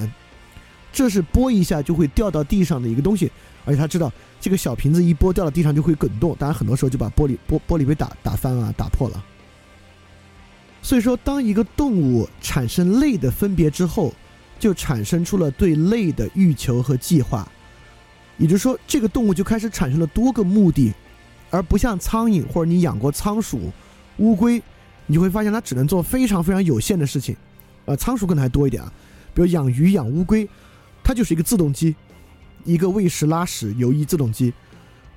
[0.92, 3.32] 这是拨一下就会掉到地上的一个东西，
[3.66, 9.24] 而且他知道这个小瓶子一拨掉到地上就会滚动，当然很多时候就把玻璃玻玻璃杯打打翻啊，打破了。
[10.82, 14.14] 所以说，当一个动物产生类的分别之后，
[14.60, 17.48] 就产生出了对类的欲求和计划，
[18.38, 20.94] 也就是说，这个动物就开始产生了多个目的，
[21.50, 23.72] 而不像苍蝇或者你养过仓鼠、
[24.18, 24.62] 乌龟。
[25.08, 27.36] 你会发现它只能做非常非常有限的事情，
[27.84, 28.94] 呃，仓鼠可能还多一点啊，
[29.34, 30.48] 比如养鱼、养乌龟，
[31.04, 31.94] 它就是一个自动机，
[32.66, 34.54] 一个喂食、拉屎、游移自动机，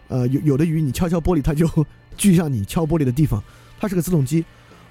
[0.09, 1.69] 呃，有有的鱼你敲敲玻璃，它就
[2.17, 3.43] 聚向你敲玻璃的地方，
[3.81, 4.45] 它是个自动机。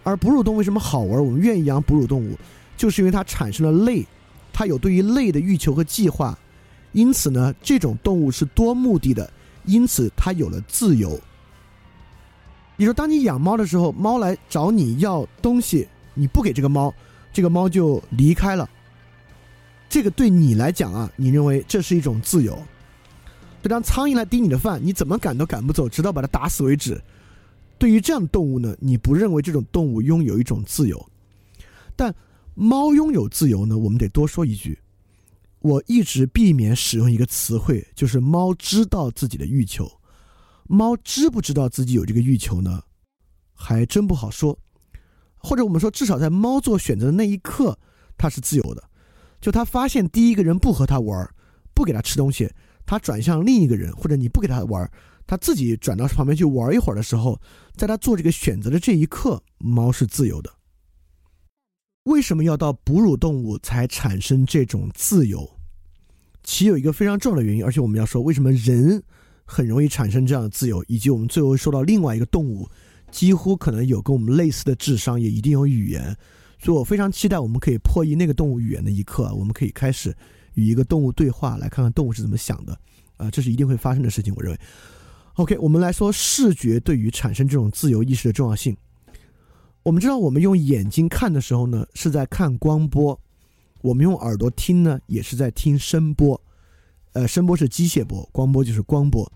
[0.03, 1.25] 而哺乳动物为什么好玩？
[1.25, 2.37] 我们愿意养哺乳动物，
[2.75, 4.05] 就是因为它产生了类，
[4.51, 6.37] 它有对于类的欲求和计划，
[6.91, 9.31] 因此呢，这种动物是多目的的，
[9.65, 11.19] 因此它有了自由。
[12.75, 16.93] 你说，当你养猫的时候，猫来找你要东西，你不给这个猫，
[17.31, 18.69] 这个猫就离开了。
[19.93, 22.59] 这个对你来讲啊，你认为这是一种自由。
[23.61, 26.99] 就当苍蝇来叮你的饭，你怎么赶都赶不走，直到把它打死为止。
[27.77, 31.07] 对于这样的动物呢，你不认为这种动物拥有一种自由？
[31.95, 32.11] 但
[32.55, 33.77] 猫拥有自由呢？
[33.77, 34.79] 我们得多说一句，
[35.59, 39.87] 我一直避免使用一个词汇，就是猫知道自己的欲求。
[40.67, 42.81] 猫知不知道自己有这个欲求呢？
[43.53, 44.57] 还真不好说。
[45.37, 47.77] 或者我们说，至少在猫做选择的那一刻，
[48.17, 48.83] 它是自由的。
[49.43, 51.29] 就他发现第一个人不和他玩，
[51.73, 52.49] 不给他吃东西，
[52.85, 54.89] 他转向另一个人，或者你不给他玩，
[55.27, 57.37] 他自己转到旁边去玩一会儿的时候，
[57.75, 60.49] 在他做这个选择的这一刻，猫是自由的。
[62.03, 65.49] 为什么要到哺乳动物才产生这种自由？
[66.41, 69.03] 其有一个非常重要的原因，而且我们要说，为什么人？
[69.45, 72.65] 很容易产生这样的自由，以及我们最后说到另外一个动物，
[73.11, 76.15] 几乎可能有跟我们类似的智商，也一定有语言，
[76.63, 80.15] 所以我非常期待我们可以破译那个动物语言的一刻，我们可以开始
[80.53, 82.79] 与一个动物对话，来看看动物是怎么想的，
[83.17, 84.59] 啊，这是一定会发生的事情，我认为。
[85.33, 88.77] OK，我们来说视觉对于产生这种自由意识的重要性。
[89.81, 93.13] 我们知道，我们用眼睛看的时候呢，是在看光波；
[93.81, 96.39] 我们用耳朵听呢，也是在听声波。
[97.11, 99.29] 呃，声波是机械波，光波就是光波。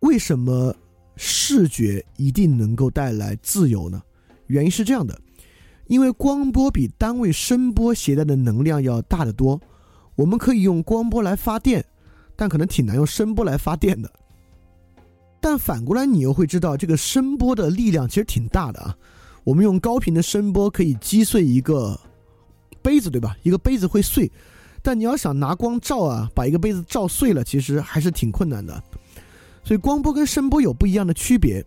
[0.00, 0.72] 为什么
[1.16, 4.00] 视觉一定能够带来自由呢？
[4.46, 5.18] 原因是这样的，
[5.92, 9.60] 因为光波比单位声波携带的能量要大得多。
[10.14, 11.84] 我们可以用光波来发电，
[12.34, 14.10] 但可能挺难用声波来发电的。
[15.38, 18.96] 但反过来，你又会知道，这个声波的力量其实挺大的啊。
[19.44, 22.00] 我们用高频的声波可以击碎一个
[22.80, 23.36] 杯子，对吧？
[23.42, 24.32] 一个杯子会碎。
[24.80, 28.82] 但你要想拿光照啊，把一个杯子照碎了，其实还是挺困难的。
[29.62, 31.62] 所以光波跟声波有不一样的区别。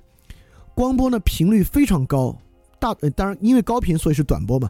[0.74, 2.36] 光波呢频率非常高，
[2.80, 4.70] 大呃当然因为高频所以是短波嘛，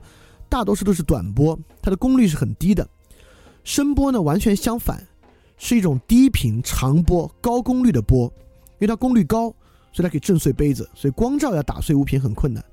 [0.50, 2.88] 大多数都是短波，它的功率是很低的。
[3.64, 5.06] 声波呢完全相反，
[5.58, 8.26] 是一种低频长波高功率的波，
[8.74, 9.50] 因为它功率高，
[9.92, 10.90] 所以它可以震碎杯子。
[10.94, 12.64] 所以光照要打碎物品很困难。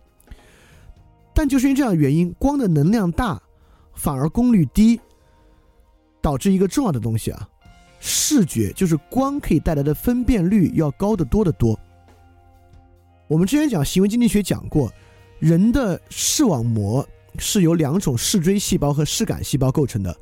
[1.34, 3.40] 但就是因为这样的原因，光的能量大，
[3.94, 5.00] 反而功率低。
[6.20, 7.48] 导致一个重要的东西啊，
[7.98, 11.76] 视觉就是光可以带来的分辨率要高得多得多。
[13.26, 14.88] 我们之前讲行为经济学讲过，
[15.42, 17.04] 人的视网膜
[17.36, 20.16] 是由两种视锥细胞和视杆细胞构成的，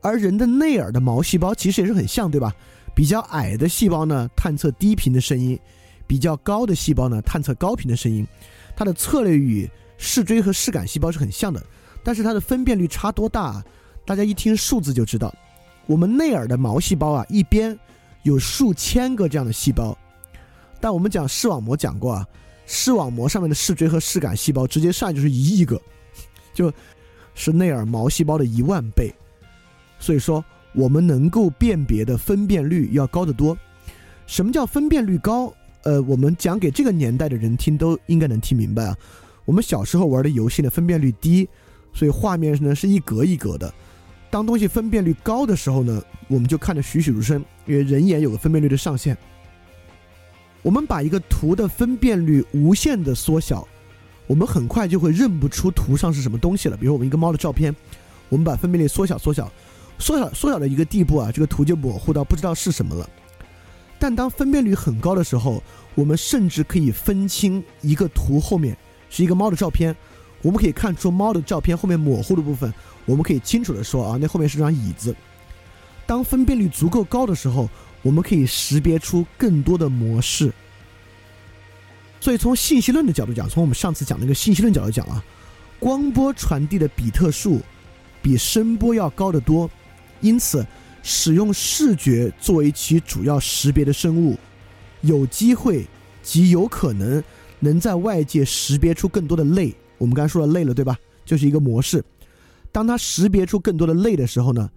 [0.00, 2.56] 而人的内耳的毛细胞其实也是很像，对吧？
[2.94, 5.58] 比较矮的细胞呢，探测低频的声音；
[6.06, 8.26] 比较高的细胞呢，探测高频的声音，
[8.74, 11.62] 它的策略与视锥和视杆细胞是很像的，
[12.02, 13.42] 但是它的分辨率差多大？
[13.42, 13.64] 啊
[14.06, 15.34] 大家一听数字就知道。
[15.84, 17.78] 我们内耳的毛细胞啊，一边
[18.22, 19.94] 有数千个这样的细胞，
[20.80, 22.26] 但我们讲视网膜讲过啊，
[22.66, 25.80] 视网膜上面的视锥和视杆细胞直接上来就是一亿个，
[26.52, 26.72] 就
[27.34, 29.14] 是内耳毛细胞的一万倍。
[29.98, 30.44] 所以说，
[30.74, 33.56] 我们能够辨别的分辨率要高得多。
[34.26, 35.52] 什么叫分辨率高？
[35.84, 38.96] 呃，我们讲给这个年代的人听都应该能听明白啊。
[39.44, 41.48] 我们小时候玩的游戏呢，分辨率低，
[41.94, 43.72] 所以画面呢是一格一格的。
[44.28, 49.16] 当东西分辨率高的时候呢，我们就看得栩栩如生，因为人眼有个分辨率的上限。
[50.66, 53.64] 我们把一个图的分辨率无限的缩小，
[54.26, 56.76] 我们很快就会认不出图上是什么东西了。
[56.76, 57.72] 比如我们一个猫的照片，
[58.28, 59.48] 我们把分辨率缩小缩小，
[59.96, 63.08] 缩小缩小的一个地步啊，这个图就模糊到不知道是什么了。
[63.96, 65.62] 但当分辨率很高的时候，
[65.94, 68.76] 我们甚至可以分清一个图后面
[69.08, 69.94] 是一个猫的照片，
[70.42, 75.14] 我们可以看出猫的照片后面模糊的部分，我们可以清楚的说啊，那后面是张椅子。
[76.06, 77.68] 当分辨率足够高的时候，
[78.06, 80.52] 我们可以识别出更多的模式。
[82.20, 85.24] 所以从信息论的角度讲，从我们上次讲那个信息论角度讲啊，
[85.80, 87.60] 光波传递的比特数
[88.22, 89.68] 比声波要高得多，
[90.20, 90.64] 因此。
[91.08, 94.36] 使用视觉作为其主要识别的生物，
[95.02, 95.86] 有机会
[96.20, 97.22] 极有可能
[97.60, 99.72] 能在外界识别出更多的类。
[99.98, 100.98] 我们刚才说了类了，对吧？
[101.24, 102.04] 就是一个模式。
[102.72, 104.68] 当它识别出更多的类的时候呢，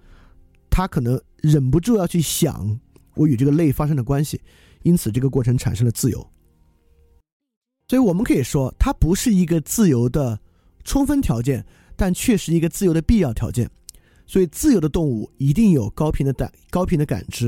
[0.70, 2.80] 它可能忍不住要去想
[3.20, 4.40] 我与这个类发生的关系，
[4.84, 6.26] 因此这个过程产生了自由。
[7.90, 10.40] 所以我们可以说，它不是一个自由的
[10.86, 11.66] 充分条件，
[11.98, 13.70] 但却是一个自由的必要条件。
[14.26, 17.48] 所以，自由的动物一定有高频的感高频的感知，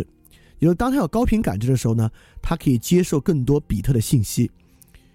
[0.59, 2.11] 也就是当它有高频感知的时候呢，
[2.41, 4.51] 它可以接受更多比特的信息。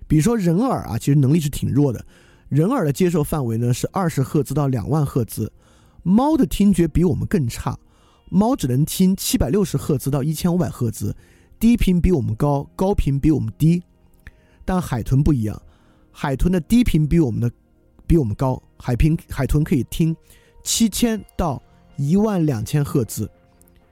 [0.08, 2.02] 比如说人耳啊，其实能力是挺弱的，
[2.48, 5.52] 人耳的接受范围呢是二十赫兹到两万赫兹。
[6.02, 7.76] 猫的听觉比我们更差，
[8.28, 11.14] 猫只能听七百六十赫兹到一千五百赫兹，
[11.58, 13.82] 低频比我们高，高频比我们低。
[14.64, 15.60] 但海豚不一样，
[16.10, 17.50] 海豚的低频比我们的
[18.06, 20.14] 比我们高，海平海豚可以听。
[20.64, 21.62] 七千到
[21.96, 23.30] 一万两千赫兹，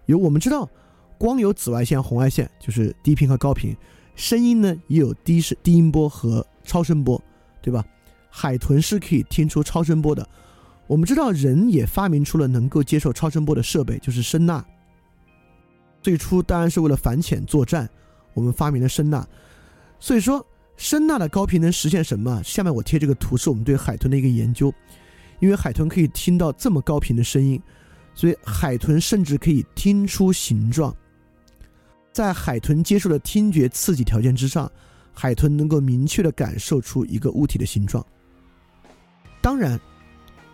[0.07, 0.68] 有我们知道，
[1.16, 3.76] 光有紫外线、红外线，就是低频和高频。
[4.16, 7.22] 声音呢也有低声、低音波和超声波，
[7.62, 7.85] 对吧？
[8.28, 10.28] 海豚是可以听出超声波的。
[10.87, 14.64] 我们知道，人也发明出了能够接受超声波的设备，就是声呐。
[16.03, 17.89] 最初当然是为了反潜作战，
[18.35, 19.26] 我们发明了声呐。
[19.99, 22.43] 所以说，声呐的高频能实现什么？
[22.43, 24.72] 下面我贴这个图，是我们对海豚的一个研究。
[25.41, 27.61] 因为海豚可以听到这么高频的声音，
[28.14, 30.95] 所以海豚甚至可以听出形状。
[32.12, 34.70] 在海豚接受的听觉刺激条件之上，
[35.12, 38.05] 海豚能够明确的感受出一个物体的形状。
[39.43, 39.78] 当然，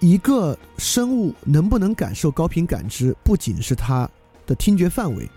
[0.01, 4.09] 一个生物能不能感受高频感知，不仅是它
[4.47, 5.29] 的听觉范围。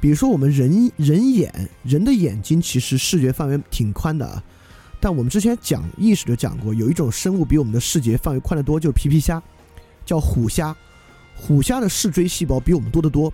[0.00, 4.42] 比如说，我们人人眼人的眼睛其实视觉范围挺宽的啊。
[4.98, 9.42] 但我们之前讲意识就讲过，有一种生物比我们的视觉范围宽得多，就是皮皮虾，
[10.06, 10.74] 叫虎虾。
[11.36, 13.30] 虎虾的视锥细胞比我们多得多，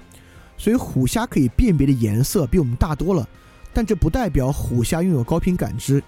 [0.59, 3.29] 所以虎虾可以辨别的颜色比我们大多了。
[3.73, 6.03] 但这不代表虎虾拥有高频感知。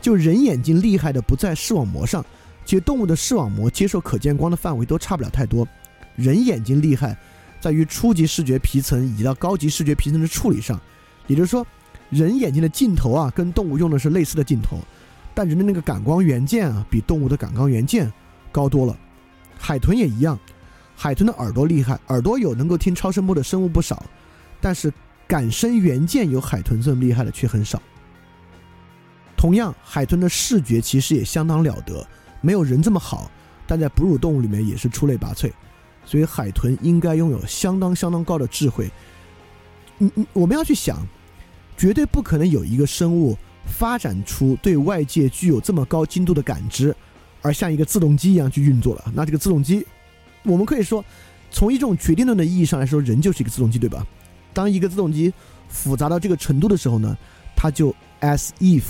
[0.00, 2.24] 就人眼睛厉害的不在视网膜上，
[2.64, 5.66] 其实动物的视网膜接受可见光的范围都差不了太多。
[6.16, 7.16] 人眼睛厉害
[7.60, 10.80] 在于初级视觉皮层以及到高级视觉皮层的处理上，
[11.26, 11.66] 也就是说。
[12.10, 14.78] 人眼睛的镜头啊，跟动物用的是类似的镜头，
[15.34, 18.12] 但人的那个感光元件啊，比动物的感光元件
[18.50, 18.94] 高多了。
[19.58, 20.38] 海豚也一样，
[20.94, 24.04] 海豚的耳朵厉害，耳朵有能够听超声波的生物不少，
[24.60, 24.92] 但是
[25.26, 27.80] 感声元件有海豚这么厉害的却很少。
[29.34, 32.06] 同样，海豚的视觉其实也相当了得，
[32.42, 33.30] 没有人这么好，
[33.66, 35.50] 但在哺乳动物里面也是出类拔萃，
[36.04, 38.90] 所以海豚应该拥有相当相当高的智慧。
[40.00, 40.98] 嗯嗯，我们要去想。
[41.74, 46.94] 绝对不可能有一个生物发展出对外界具有这么高精度的感知，
[47.40, 49.10] 而像一个自动机一样去运作了。
[49.14, 49.84] 那这个自动机，
[50.44, 51.04] 我们可以说，
[51.50, 54.06] 从一种决定论的意义上来说，人就是一个自动机，对吧？
[54.52, 55.32] 当一个自动机
[55.68, 57.16] 复杂到这个程度的时候呢，
[57.56, 57.88] 它就
[58.20, 58.82] as if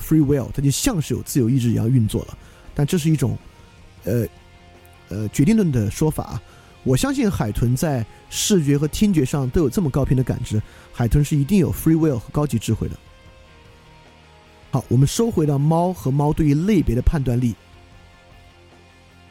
[0.00, 2.38] free will，它就像是有自由意志一样运作了。
[2.80, 3.36] 但这是一种，
[4.04, 4.26] 呃，
[5.10, 6.40] 呃，决定论的说法。
[6.82, 12.96] 我相信海豚在视觉和听觉上都有这么高频的感知，海豚是一定有 free will 和高级智慧的。
[14.70, 17.54] 好，我们收回到猫和猫对于类别的判断力，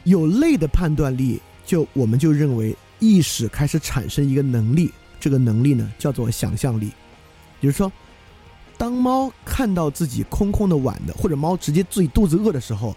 [0.04, 6.92] 有类的判断力，就我们就认为意识开始产生一个能力，这个能力呢叫做想象力，
[7.60, 7.90] 也就是说，
[8.78, 12.94] 当猫看到自己空空的碗的，或者猫直接自己肚子饿的时候，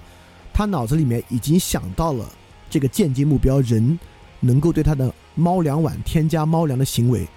[0.53, 2.29] 他脑子里面已经想到了
[2.69, 3.99] 这个间接目标，人
[4.39, 7.27] 能够对他的猫粮碗添加猫粮的行为，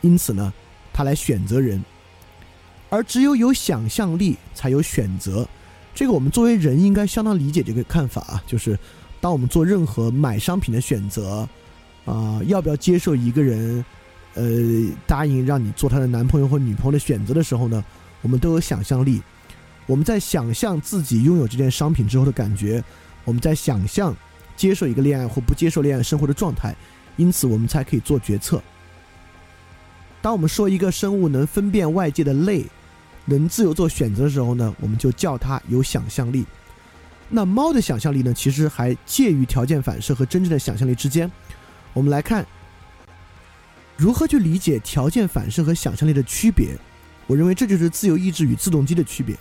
[0.00, 0.52] 因此呢，
[0.92, 1.82] 他来选择人。
[2.88, 5.48] 而只有有想象力，才有选择。
[5.94, 8.78] 这个我们作为人应该相当理解这个看法啊，就是
[9.20, 11.48] 当我们做任何买商品的选择，
[12.04, 13.84] 啊，要不要接受一个人？
[14.34, 14.44] 呃，
[15.06, 17.84] 答应让你做他的男朋友或女朋友的选择的时候呢，
[18.22, 19.20] 我们都有想象力。
[19.86, 22.82] 我们在想象自己拥有这件商品之后的感觉，
[23.24, 24.14] 我们在想象
[24.56, 26.74] 接受一个恋爱或不接受恋爱生活的状态，
[27.16, 28.62] 因此我们才可以做决策。
[30.20, 32.64] 当我们说一个生物能分辨外界的类，
[33.24, 36.44] 能自由做选择的时候呢，我们就叫它有想象力。
[37.28, 41.30] 那猫的想象力呢，其实还介于条件反射和真正的想象力之间。
[41.92, 42.46] 我们来看。
[43.98, 46.76] 如何去理解条件反射和想象力的区别？
[47.26, 49.36] 我认为这就是自由意志与自动机的区别。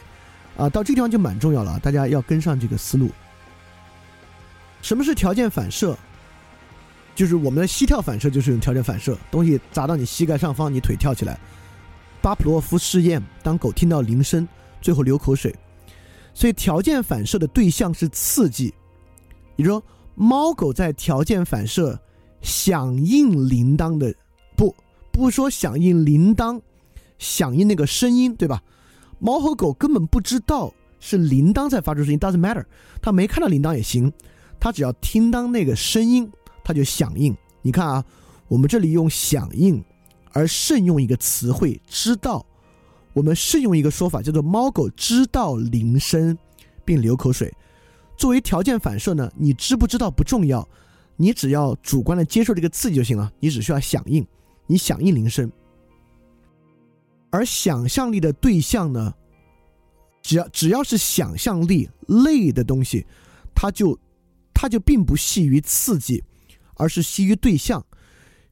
[0.61, 3.09] 啊，到这个地方就蛮重要了，大家要跟上这个思路。
[4.83, 5.97] 什么是条件反射？
[7.15, 11.39] 就是我们的膝跳反射，就是用条件反射，东西砸到你膝盖上方，你腿跳起来。
[12.21, 14.47] 巴甫洛夫试验，当狗听到铃声，
[14.79, 15.51] 最后流口水。
[16.31, 18.71] 所以条件反射的对象是刺激，
[19.55, 19.83] 也就说，
[20.13, 21.99] 猫狗在条件反射
[22.43, 24.13] 响应铃铛的。
[24.55, 24.75] 不
[25.11, 26.61] 不说响应铃铛，
[27.17, 28.61] 响应那个声音，对吧？
[29.21, 32.65] 猫和狗根本不知道是铃铛在发出声音，doesn't matter。
[32.99, 34.11] 它没看到铃铛也行，
[34.59, 36.27] 它只要听到那个声音，
[36.63, 37.37] 它就响应。
[37.61, 38.03] 你看啊，
[38.47, 39.83] 我们这里用响应，
[40.31, 42.43] 而慎用一个词汇“知道”。
[43.13, 46.35] 我们慎用一个说法叫做“猫狗知道铃声
[46.83, 47.53] 并流口水”。
[48.17, 50.67] 作为条件反射呢，你知不知道不重要，
[51.15, 54.25] 你只要主观的接受这个刺激就行了，你只需要响应。
[54.65, 55.51] 你响应铃声，
[57.31, 59.13] 而想象力的对象呢？
[60.21, 63.05] 只要只要是想象力类的东西，
[63.55, 63.97] 它就
[64.53, 66.23] 它就并不系于刺激，
[66.75, 67.83] 而是系于对象。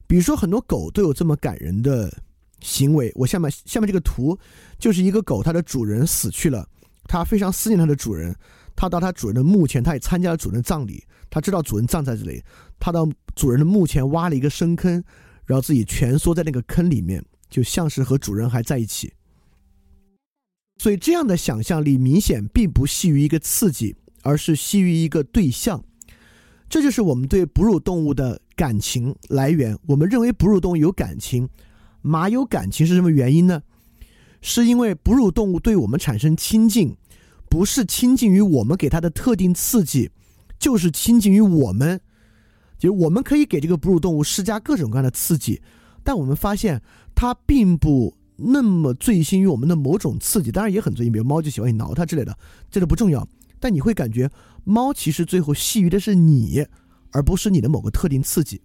[0.06, 2.12] 比如说，很多狗都有这么感人的
[2.60, 3.12] 行为。
[3.14, 4.36] 我下面下面这个图
[4.78, 6.66] 就是一个狗，它的主人死去了，
[7.04, 8.34] 它非常思念它的主人，
[8.74, 12.42] 它到它主人的墓前，它也参加了主人的葬礼，它知道主人葬在这里，
[12.80, 15.04] 它到主人的墓前挖了一个深坑。
[15.46, 19.12] 然后自己蜷缩在那个坑里面，就像是和主人还在一起。
[20.78, 25.84] 所以这样的想象力明显并不系于一个刺激，而是系于一个对象。
[26.70, 29.76] 这就是我们对哺乳动物的感情来源。
[29.88, 31.48] 我们认为哺乳动物有感情，
[32.00, 33.62] 马有感情是什么原因呢？
[34.40, 36.96] 是因为哺乳动物对我们产生亲近，
[37.50, 40.10] 不是亲近于我们给它的特定刺激，
[40.58, 42.00] 就是亲近于我们。
[42.78, 45.60] 就是我们可以给这个哺乳动物施加各种各样的刺激，
[46.02, 46.80] 但我们发现
[47.20, 52.34] 它并不那么醉心于我们的某种刺激，当然也很醉心，比如猫就喜欢你挠它之类的，
[52.70, 53.28] 这都不重要。
[53.58, 54.30] 但你会感觉
[54.64, 56.66] 猫其实最后系于的是你，
[57.10, 58.62] 而不是你的某个特定刺激。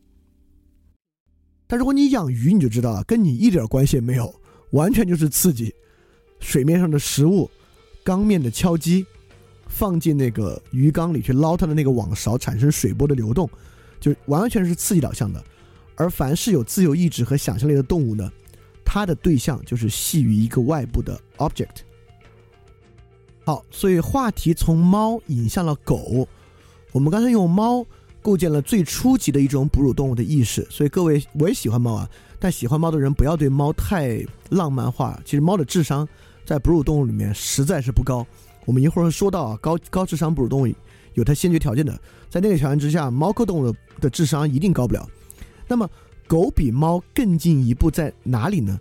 [1.68, 4.34] 但如果你养鱼，你就知道了，跟你一点关系也没有，
[4.72, 5.76] 完全就是刺激。
[6.40, 7.52] 水面上的食物，
[8.06, 9.06] 缸面的敲击，
[9.68, 13.50] 放进那个鱼缸里去捞它的那个网勺，产生水波的流动。
[14.00, 15.44] 就完完全是刺激导向的，
[15.98, 18.32] 而凡是有自由意志和想象力的动物呢，
[18.86, 21.82] 它的对象就是系于一个外部的 object。
[23.44, 26.28] 好，所以话题从猫引向了狗。
[26.92, 27.86] 我们刚才用猫
[28.22, 30.66] 构建了最初级的一种哺乳动物的意识。
[30.70, 32.10] 所以各位，我也喜欢猫啊，
[32.40, 35.20] 但喜欢猫的人不要对猫太浪漫化。
[35.26, 36.08] 其实猫的智商
[36.46, 38.26] 在哺乳动物里面实在是不高。
[38.66, 40.74] 我们一会儿会说到啊，高高智商哺乳动物。
[41.14, 41.98] 有它先决条件的，
[42.30, 45.08] 在那个条件之下，猫科动物的的智商一定高不了。
[45.66, 45.90] 那么，
[46.28, 48.80] 狗比猫更进一步在哪里呢？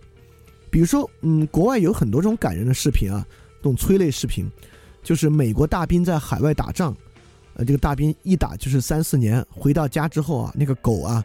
[0.69, 3.25] 比如说，嗯，国外有很多这种感人的视频啊，
[3.57, 4.49] 这种催泪视频，
[5.03, 6.95] 就是美国大兵在海外打仗，
[7.53, 11.23] 呃，这个大兵一打就是三四年，回到家之后啊，那个狗啊，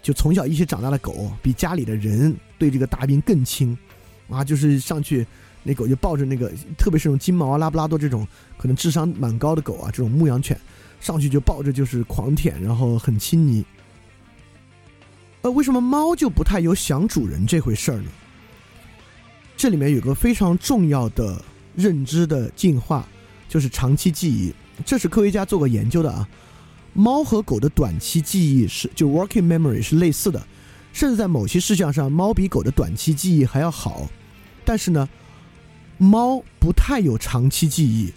[0.00, 3.76] 就从小一起长大的狗，比家里的人对这个大兵更亲，
[4.28, 5.26] 啊，就是上去。
[5.64, 10.58] 那狗就抱着那个，特别是这种金毛啊、拉布拉多这种可能智商蛮高的狗啊，这种牧羊犬，
[10.98, 13.62] 上去就抱着就是狂舔，然后很亲昵。
[15.42, 18.10] 呃，为什么猫就不太有想主人这回事儿呢？
[19.56, 21.42] 这里面有个非常重要的
[21.74, 23.06] 认知的进化，
[23.48, 24.52] 就是长期记忆。
[24.84, 26.28] 这是科学家做过研究的啊。
[26.92, 30.44] 猫和狗的短期记忆是就 working memory 是类似的，
[30.92, 34.08] 甚至在某些事项上，猫比狗的短期记忆还要好。
[34.64, 35.08] 但是呢？
[36.00, 38.12] 猫不太有长期记忆，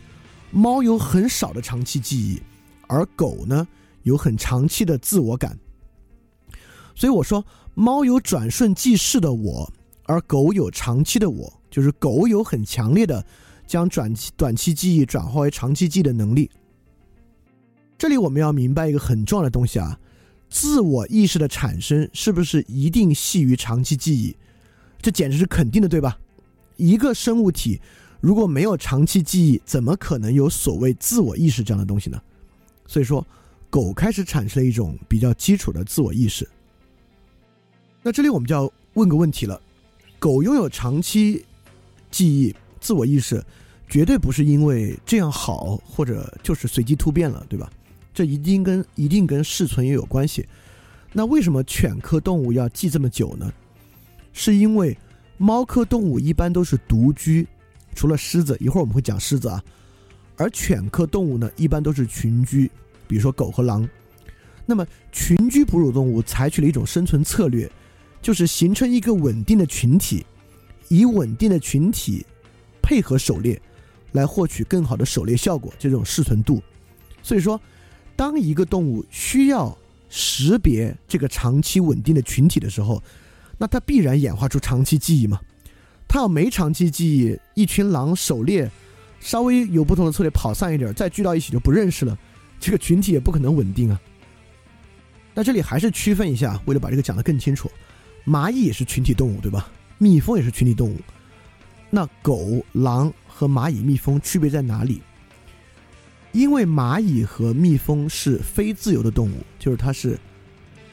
[0.52, 2.40] 猫有很少的长期记忆，
[2.86, 3.68] 而狗呢
[4.04, 5.58] 有很长期的自我感。
[6.96, 9.72] 所以我说，猫有转瞬即逝的我，
[10.04, 11.52] 而狗有长期的我。
[11.72, 13.26] 就是狗有很强烈的
[13.66, 16.52] 将转短期记忆转化为长期记忆的能力。
[17.98, 19.98] 这里我们要明白一个很重要的东西啊，
[20.50, 24.36] 自我意识的产生是不是一定系于长期记忆？
[25.02, 26.20] 这简直是肯定的，对吧？
[26.76, 27.80] 一个生物体
[28.20, 32.22] 如果没有长期记忆，怎么可能有所谓自我意识这样的东西呢？
[32.86, 33.26] 所以说，
[33.70, 36.46] 狗开始产生了一种比较基础的自我意识。
[38.04, 39.62] 那这里我们就要问个问题了：
[40.18, 41.46] 狗拥有长期
[42.10, 43.44] 记忆、自我意识，
[43.88, 47.72] 绝对不是因为这样好，或者就是随机突变了，对吧？
[48.14, 50.46] 这一定跟一定跟适存也有关系。
[51.14, 53.54] 那为什么犬科动物要记这么久呢？
[54.34, 54.98] 是因为
[55.38, 57.48] 猫科动物一般都是独居，
[57.94, 59.64] 除了狮子，一会儿我们会讲狮子啊。
[60.38, 62.72] 而犬科动物呢，一般都是群居，
[63.08, 63.88] 比如说狗和狼。
[64.66, 67.70] 那么群居哺乳动物采取了一种生存策略，
[68.22, 70.26] 就是形成一个稳定的群体，
[70.88, 72.26] 以稳定的群体
[72.82, 73.62] 配合狩猎，
[74.12, 76.62] 来获取更好的狩猎效果，这种适存度。
[77.22, 77.60] 所以说。
[78.14, 79.76] 当一个动物需要
[80.08, 83.02] 识别这个长期稳定的群体的时候，
[83.58, 85.40] 那它必然演化出长期记忆嘛？
[86.08, 88.70] 它要没长期记忆，一群狼狩猎，
[89.20, 92.16] 稍微有不同的策略跑散一点，再聚到一起就不认识了，
[92.60, 94.00] 这个群体也不可能稳定啊。
[95.34, 97.72] 那这里还是区分一下，为了把这个讲得更清楚，
[98.26, 99.70] 蚂蚁也是群体动物，对吧？
[99.98, 100.98] 蜜蜂也是群体动物。
[101.90, 105.02] 那狗、狼和蚂蚁、蜜蜂区别在哪里？
[106.32, 110.18] 因为蚂蚁和蜜蜂是非自由的动物，就是它是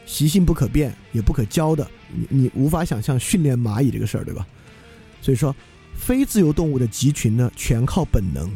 [0.05, 4.45] 习性不可变也不可教的，你你无法想象训练蚂蚁这个事儿，对吧？
[5.23, 5.55] 所以说，
[5.95, 8.49] 非自由动物的集群呢，全靠本能；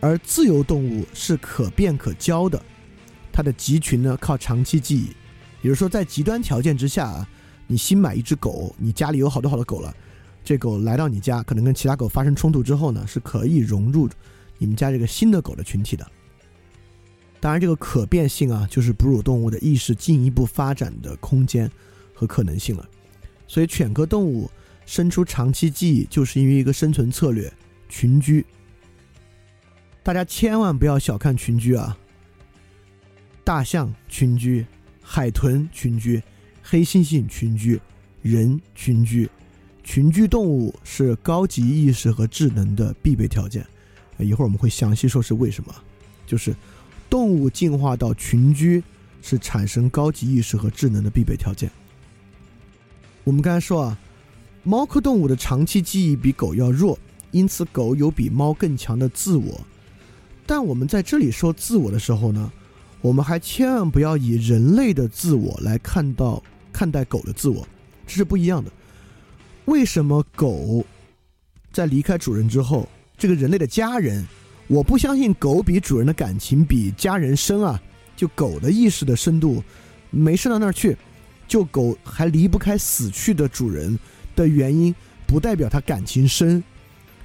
[0.00, 2.62] 而自由动物是可变可教的，
[3.30, 5.08] 它的集群呢靠长期记忆。
[5.60, 7.28] 也就是说，在极端条件之下啊，
[7.72, 9.96] 你新买一只狗，你家里有好多好多狗了，
[10.44, 14.06] 这狗来到你家，可能跟其他狗发生冲突之后呢，是可以融入。
[14.58, 16.06] 你们家这个新的狗的群体的，
[17.40, 21.70] 当然这个可变性啊，就是哺乳动物的意识进一步发展的空间
[22.12, 22.86] 和可能性了。
[23.48, 24.50] 所以犬科动物
[24.84, 27.50] 生出长期记忆，就是因为一个生存策略——
[27.88, 28.44] 群居。
[30.02, 31.96] 大家千万不要小看群居啊！
[33.42, 34.66] 大象群居，
[35.00, 36.22] 海豚群居，
[36.72, 37.78] 黑猩猩群居，
[38.22, 39.28] 人群居，
[39.84, 43.62] 群居动物是高级意识和智能的必备条件。
[44.16, 45.74] 一会儿我们会详细说是为什么，
[46.26, 46.56] 就是
[47.10, 48.82] 动物进化到群居
[49.20, 51.70] 是产生高级意识和智能的必备条件。
[53.22, 53.98] 我们刚才说啊，
[54.62, 56.98] 猫科动物的长期记忆比狗要弱，
[57.32, 59.60] 因此狗有比猫更强的自我。
[60.46, 62.50] 但我们在这里说自我的时候呢，
[63.02, 66.42] 我们还千万不要以人类的自我来看到
[66.72, 67.66] 看待狗的自我，
[68.06, 68.70] 这是不一样的。
[69.66, 70.84] 为什么狗
[71.72, 72.88] 在离开主人之后？
[73.18, 74.26] 这个人类的家人，
[74.66, 77.80] 我不相信狗比主人的感情比家人深啊！
[78.16, 79.62] 就狗的意识的深度，
[80.10, 80.96] 没深到那儿去。
[81.46, 83.96] 就狗还离不开死去的主人
[84.34, 84.92] 的原因，
[85.26, 86.64] 不代表它感情深。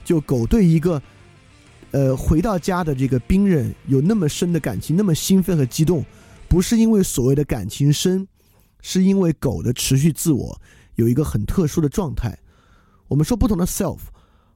[0.06, 1.02] 就狗对一个，
[1.92, 6.06] 呃，回到家的这个兵人有那么深的感情，那么兴奋和激动，
[6.48, 8.28] 不是因为所谓的感情深，
[8.90, 10.62] 是因为狗的持续自我
[10.96, 12.40] 有一个很特殊的状态。
[13.10, 14.00] 我们说不同的 self。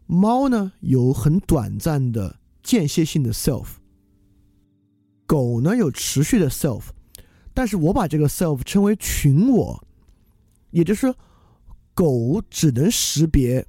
[0.08, 3.66] 猫呢有很短暂的间歇性的 self，
[5.26, 6.84] 狗呢有持续的 self，
[7.54, 9.86] 但是我把这个 self 称为群我，
[10.70, 11.16] 也就是说
[11.94, 13.66] 狗只能识别，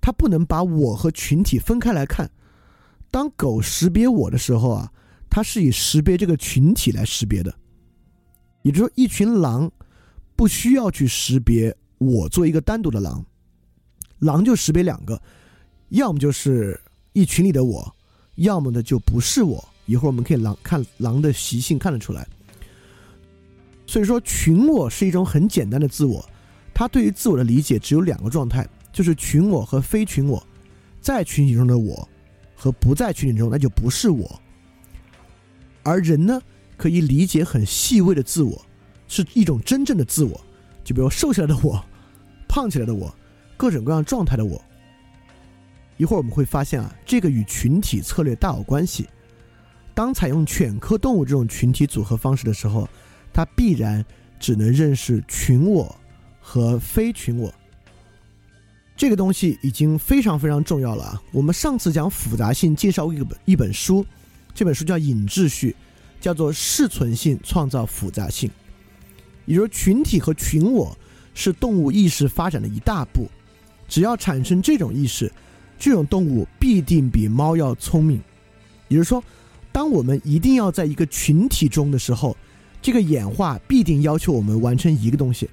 [0.00, 2.30] 它不能把我和群体分开来看。
[3.10, 4.92] 当狗识别我的时候啊，
[5.30, 7.54] 它是以识别这个群体来识别的，
[8.62, 9.70] 也就是说，一群狼
[10.36, 13.24] 不需要去识别我做一个单独的狼，
[14.18, 15.20] 狼就识别两个。
[15.88, 16.78] 要么就是
[17.14, 17.96] 一群里的我，
[18.34, 19.66] 要么呢就不是我。
[19.86, 22.26] 一会儿我们可以狼看狼的习性看得出来。
[23.86, 26.28] 所以说，群我是一种很简单的自我，
[26.74, 30.44] 它对于自我的理解只有两个状态，就是群我和非群我。
[31.00, 32.06] 在群体中的我
[32.56, 34.40] 和不在群体中，那就不是我。
[35.84, 36.42] 而人呢，
[36.76, 38.65] 可以理解很细微的自我，
[39.08, 40.40] 是一种真正的自我，
[40.84, 41.84] 就比如瘦下来的我，
[42.48, 43.14] 胖起来的我，
[43.56, 44.60] 各种各样状态的我。
[45.96, 49.08] 一会儿我们会发现啊，这个与群体策略大有关系。
[49.94, 52.86] 当采用犬科动物这种群体组合方式的时候，
[53.32, 54.04] 它必然
[54.38, 55.96] 只能认识群我
[56.38, 57.50] 和非群我。
[58.94, 61.22] 这个东西已经非常非常重要了啊！
[61.32, 64.04] 我们上次讲复杂性介绍一本一本书，
[64.54, 65.76] 这本书叫《隐秩序》，
[66.22, 68.50] 叫做适存性创造复杂性。
[69.46, 70.96] 也就是群体和群我
[71.34, 73.26] 是动物意识发展的一大步。
[73.88, 75.32] 只要产生这种意识，
[75.78, 78.20] 这种动物必定比猫要聪明。
[78.88, 79.22] 也就是说，
[79.72, 82.36] 当我们一定要在一个群体中的时候，
[82.82, 85.48] 这个演化必定要求我们完成一个东西，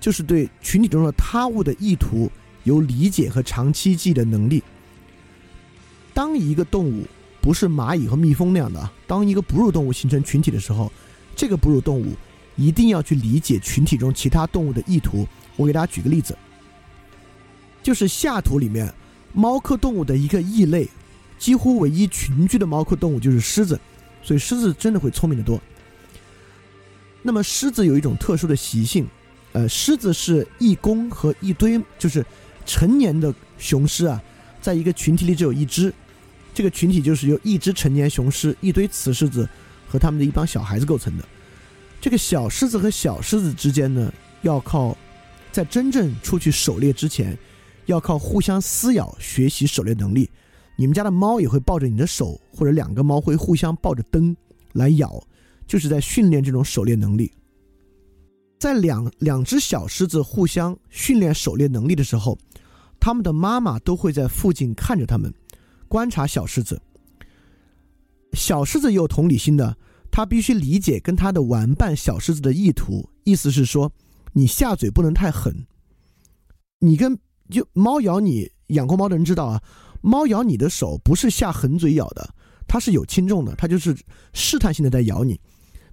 [0.00, 2.30] 就是对群体中的他物的意图
[2.64, 4.62] 有理解和长期记忆的能力。
[6.12, 7.04] 当一个动物
[7.40, 10.90] 不是蚂蚁和蜜蜂那样的，当一个哺乳动物形成群体的时候，
[11.34, 12.14] 这个哺乳动物
[12.60, 15.26] 一定要去理解群体中其他动物的意图。
[15.56, 16.36] 我给大家举个例子，
[17.82, 18.92] 就是下图里面
[19.32, 20.86] 猫科动物的一个异类，
[21.38, 23.80] 几乎唯一群居的猫科动物就是狮子，
[24.22, 25.58] 所以狮子真的会聪明的多。
[27.22, 29.06] 那么狮子有一种特殊的习性，
[29.52, 32.24] 呃，狮子是一公和一堆，就是
[32.66, 34.22] 成年的雄狮啊，
[34.60, 35.92] 在一个群体里只有一只，
[36.54, 39.48] 这个群体就是由一只成年雄狮、一堆雌狮子
[39.88, 41.24] 和他们的一帮小孩子构成的。
[42.00, 44.96] 这个小狮子和小狮子之间呢，要靠
[45.52, 47.36] 在真正出去狩猎之前，
[47.86, 50.30] 要靠互相撕咬学习狩猎能力。
[50.76, 54.34] 你们家的猫也会抱着你的手，或者两个猫会互相抱着灯
[54.72, 55.22] 来咬。
[55.66, 57.30] 就是在训练这种狩猎能力。
[58.58, 62.36] 在两两只小狮子互相训练狩猎能力的时候，
[62.98, 65.32] 他们的妈妈都会在附近看着他们，
[65.86, 66.82] 观察小狮子。
[68.32, 69.76] 小狮子有同理心的，
[70.10, 73.92] 他必须理解跟他的玩伴小狮子的意图，意思是说，
[74.32, 75.66] 你下嘴不能太狠。
[76.78, 79.62] 你跟就猫咬你，养过猫的人知道啊，
[80.00, 82.34] 猫咬你的手不是下狠嘴咬的，
[82.66, 83.96] 它是有轻重的，它就是
[84.32, 85.38] 试探性的在咬你。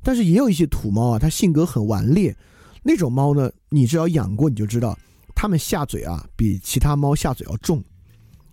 [0.01, 2.36] 但是也有一些土猫啊，它性格很顽劣，
[2.84, 4.97] 那种猫呢，你只要养过你就知道，
[5.36, 7.84] 它们下嘴啊比其他猫下嘴要重。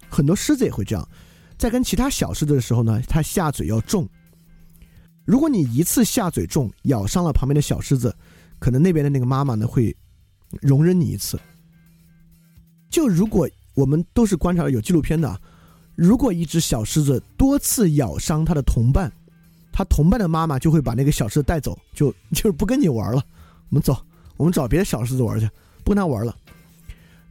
[0.09, 1.09] 很多狮子也会这样，
[1.57, 4.09] 在跟其他小狮子的时候呢，它下嘴要重。
[5.25, 8.14] 如果你一次下嘴重，咬伤了旁边的小狮子，
[8.59, 9.95] 可能那边的那个妈妈呢会
[10.61, 11.39] 容忍你一次。
[12.91, 15.41] 就如果我们都是观察有纪录片的，
[15.95, 19.12] 如果一只小狮子多次咬伤它的同伴。
[19.77, 23.20] 它同伴的妈妈就会把那个小狮子带走，就 就是不跟你玩了。
[23.70, 23.97] 我们走，
[24.37, 25.51] 我们找别的小狮子玩去，
[25.83, 26.33] 不跟他玩了。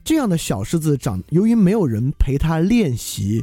[0.03, 3.41] 这样的小狮子长，由于没有人陪它练习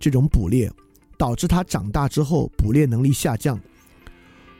[0.00, 0.68] 这种捕猎，
[1.16, 3.56] 导致它长大之后捕猎能力下降。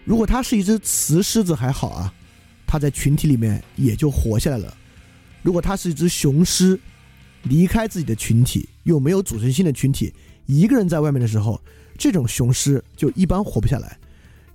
[0.04, 2.12] 如果它是一只雌狮子还好啊，
[2.66, 4.74] 它在群体里面也就活下来了。
[5.42, 6.78] 如果它是一只雄狮，
[7.44, 10.12] 离开自己的群体，又没有组成新的群体，
[10.46, 11.60] 一个人在外面的时候。
[11.98, 13.96] 这种雄狮就一般活不下来，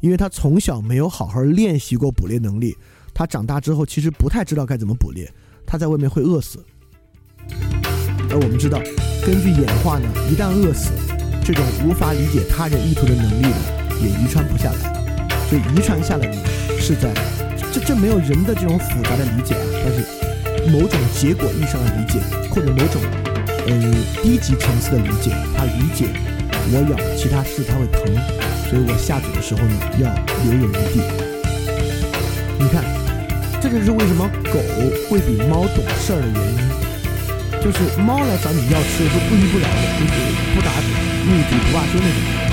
[0.01, 2.75] 因为它从小没有好好练习过捕猎能力，
[3.13, 5.31] 它长大之后其实不太知道该怎么捕猎，
[5.65, 6.65] 它在外面会饿死。
[8.29, 8.79] 而我们知道，
[9.23, 10.91] 根据演化呢，一旦饿死，
[11.45, 13.57] 这种无法理解他人意图的能力呢，
[14.01, 15.06] 也遗传不下来。
[15.49, 16.37] 所以遗传下来呢，
[16.79, 17.13] 是在
[17.71, 22.19] 这这没有人的这种复杂的理解啊，但是某种结果意义上的理解，
[22.49, 23.01] 或者某种
[23.67, 26.07] 嗯低级层次的理解，他理解。
[26.69, 28.03] 我咬其他狮子它会疼，
[28.67, 30.11] 所以我下嘴的时候呢要
[30.43, 30.99] 留有余地。
[32.59, 32.83] 你看，
[33.61, 34.59] 这就是为什么狗
[35.07, 36.59] 会比猫懂事儿的原因。
[37.63, 40.11] 就是猫来找你要吃的是不依不饶的，就是
[40.53, 40.69] 不达
[41.23, 42.46] 目的不罢休那种。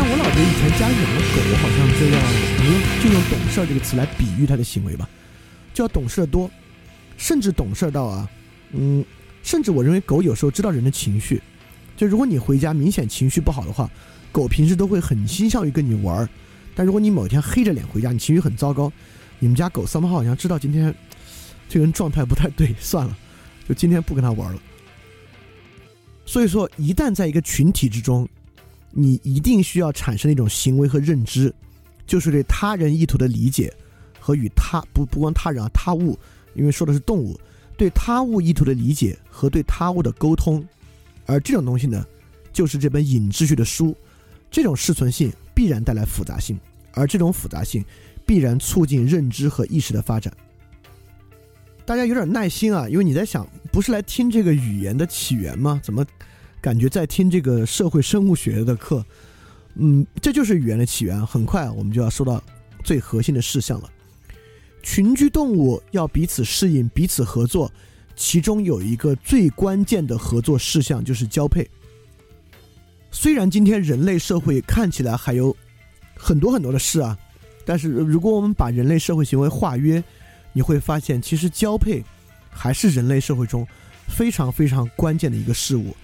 [0.00, 2.16] 但我老觉得以前家里养的狗好像就要，
[2.64, 5.06] 用就用懂事儿这个词来比喻它的行为吧，
[5.74, 6.50] 就要懂事的多，
[7.18, 8.26] 甚至懂事到啊，
[8.72, 9.04] 嗯，
[9.42, 11.42] 甚至我认为狗有时候知道人的情绪。
[11.98, 13.90] 就如果你回家明显情绪不好的话，
[14.32, 16.26] 狗平时都会很倾向于跟你玩儿。
[16.74, 18.90] 但如果你某天黑着脸回家，你情绪很糟糕，
[19.38, 20.94] 你们家狗三毛好像知道今天
[21.68, 23.14] 这个人状态不太对， 算了，
[23.68, 24.58] 就今天不跟他玩了。
[26.24, 28.26] 所以说，一旦在一个群体之中，
[28.92, 31.52] 你一定需要产生一种行为和认知，
[32.06, 33.72] 就是对他人意图的理解
[34.18, 36.18] 和与他不不光他人啊他物，
[36.54, 37.38] 因为说的是动物，
[37.76, 40.64] 对他物意图的理解和对他物的沟通。
[41.26, 42.04] 而这种东西呢，
[42.52, 43.96] 就是这本隐秩序的书，
[44.50, 46.58] 这种适存性必然带来复杂性，
[46.92, 47.84] 而这种复杂性
[48.26, 50.32] 必然促进认知和意识的发展。
[51.86, 55.80] 大家有点耐心啊，因为你在想，不是来听这个语言的起源吗？
[55.82, 56.04] 怎么
[56.60, 59.04] 感觉在听这个社会生物学的课？
[59.74, 61.24] 嗯，这就是语言的起源。
[61.26, 62.42] 很快我们就要说到
[62.84, 63.90] 最核心的事项了。
[64.82, 67.70] 群居动物要彼此适应，彼此合作。
[68.16, 71.66] 其中有一个最关键的合作事项就是交配。
[73.10, 75.56] 虽然今天人类社会看起来还有
[76.14, 77.18] 很多很多的事啊，
[77.64, 80.02] 但是如果我们把人类社会行为化约，
[80.52, 82.04] 你会发现其实交配
[82.50, 83.66] 还是人类社会中
[84.06, 85.96] 非常非常关键的一个事物。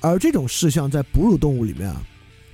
[0.00, 2.02] 而这种事项在哺乳动物里面啊，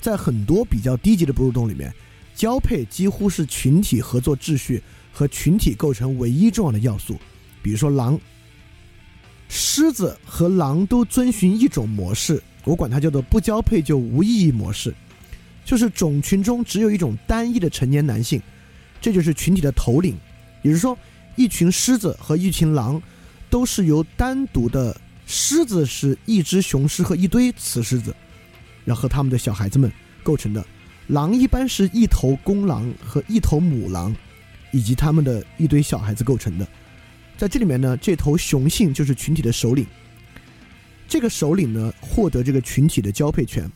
[0.00, 1.92] 在很多比较低级的哺乳动物里面，
[2.34, 4.82] 交配几乎是群体合作秩序
[5.12, 7.18] 和群体构成唯一重要的要素。
[7.62, 8.18] 比如说狼。
[9.46, 14.92] 狮子和狼都遵循一种模式，我管它叫做不交配就无意义模式，
[15.66, 18.40] 就是种群中只有一种单一的成年男性，
[19.02, 20.16] 这就是群体的头领。
[20.62, 20.98] 也就是说，
[21.36, 23.00] 一群狮子和一群狼
[23.50, 24.98] 都是由单独的
[25.36, 28.14] 狮子是一只雄狮和一堆雌狮子，
[28.84, 30.64] 然后他们的小孩子们构成的。
[31.08, 34.14] 狼一般是一头公狼和一头母狼，
[34.70, 36.64] 以及他们的一堆小孩子构成的。
[37.36, 39.84] 在这里面呢，这头雄性就是群体的首领。
[41.08, 43.68] 这个首领呢，获得这个群体的交配权，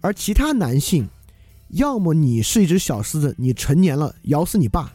[0.00, 1.08] 而其他男性，
[1.70, 4.92] 要么你是一只小狮子，你成年了咬死你爸，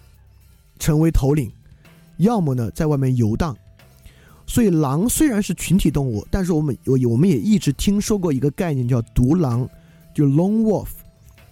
[0.79, 1.49] 成为头领；
[2.15, 3.57] 要么呢，在外面游荡。
[4.52, 9.66] 所以，狼虽然是群体动物，但是我们我我们也一直听说过一个概念叫独狼，
[10.14, 10.89] 就 lone wolf。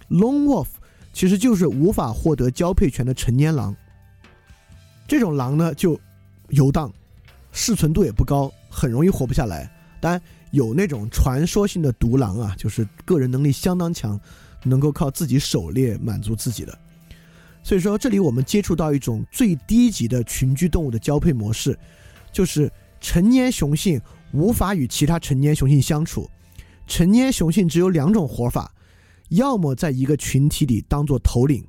[0.10, 0.68] Lone wolf
[1.14, 3.74] 其实就是无法获得交配权的成年狼。
[5.08, 5.98] 这种狼呢，就
[6.50, 6.92] 游荡，
[7.54, 9.72] 适存度也不高，很容易活不下来。
[10.02, 10.22] 当然，
[10.52, 14.20] 有那种传说性的独狼啊，就是个人能力相当强，
[14.62, 16.78] 能够靠自己狩猎满足自己的。
[17.64, 21.80] 所以说，这里我们接触到一种最低级的群居动物的交配模式，
[22.34, 22.70] 就是
[23.00, 24.02] 成年雄性
[24.34, 26.30] 无法与其他成年雄性相处，
[26.88, 28.74] 成年雄性只有两种活法。
[29.30, 31.64] 要么在一个群体里当做头领，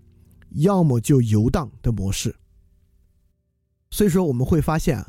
[0.52, 2.34] 要么就游荡的模式。
[3.90, 5.04] 所以说，我们会发现，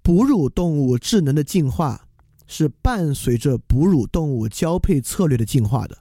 [0.00, 2.08] 哺乳动物智能的进化
[2.46, 5.98] 是伴随着哺乳动物交配策略的进化的。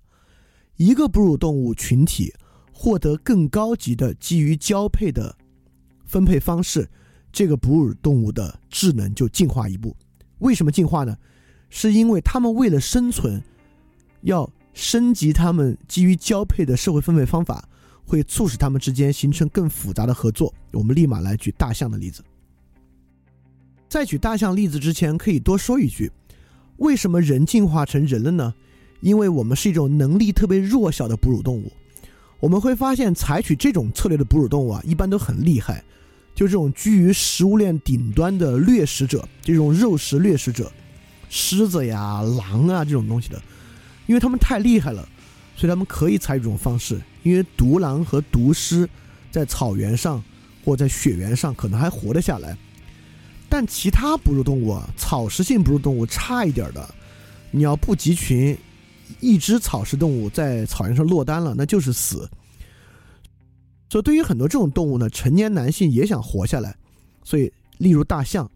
[0.78, 2.34] 一个哺乳动物群体
[2.72, 5.38] 获得更高级的基于交配的
[6.06, 6.90] 分配方式，
[7.32, 9.96] 这个哺乳动物的智能就进化一步。
[10.40, 11.18] 为什么进化呢？
[11.70, 13.42] 是因为它们为了生存，
[14.22, 14.50] 要。
[14.72, 17.68] 升级他们基于交配的社会分配方法，
[18.06, 20.54] 会促使他们之间形成更复杂的合作。
[20.72, 22.24] 我们立马来举大象的例子。
[23.90, 26.10] 在举大象例子之前，可以多说一句：
[26.78, 28.54] 为什么人进化成人了呢？
[29.02, 31.70] 因为我们是一种能力特别弱小的哺乳动物。
[32.40, 35.84] 我们会发现，采取这种策略的哺乳动物啊，一般都很厉害，
[36.40, 40.72] 就这种居于食物链顶端的掠食者，这种肉食掠食者，
[41.30, 43.42] 狮子呀、狼啊这种东西的。
[44.08, 45.06] 因为他们太厉害了，
[45.58, 46.98] 所以他们可以采取这种方式。
[47.24, 48.88] 因为独狼和独狮
[49.30, 50.24] 在草原上
[50.64, 52.58] 或在雪原上可能还活得下来，
[53.50, 56.96] 但其他哺乳动物啊，草食性哺乳动物差一点的，
[57.52, 58.58] 你要不集群，
[59.20, 62.30] 一只草食动物在草原上落单了，那就是死。
[63.90, 66.76] 所以对于很多这种动物呢，成年男性也想活下来，
[67.24, 68.50] 所以例如大象，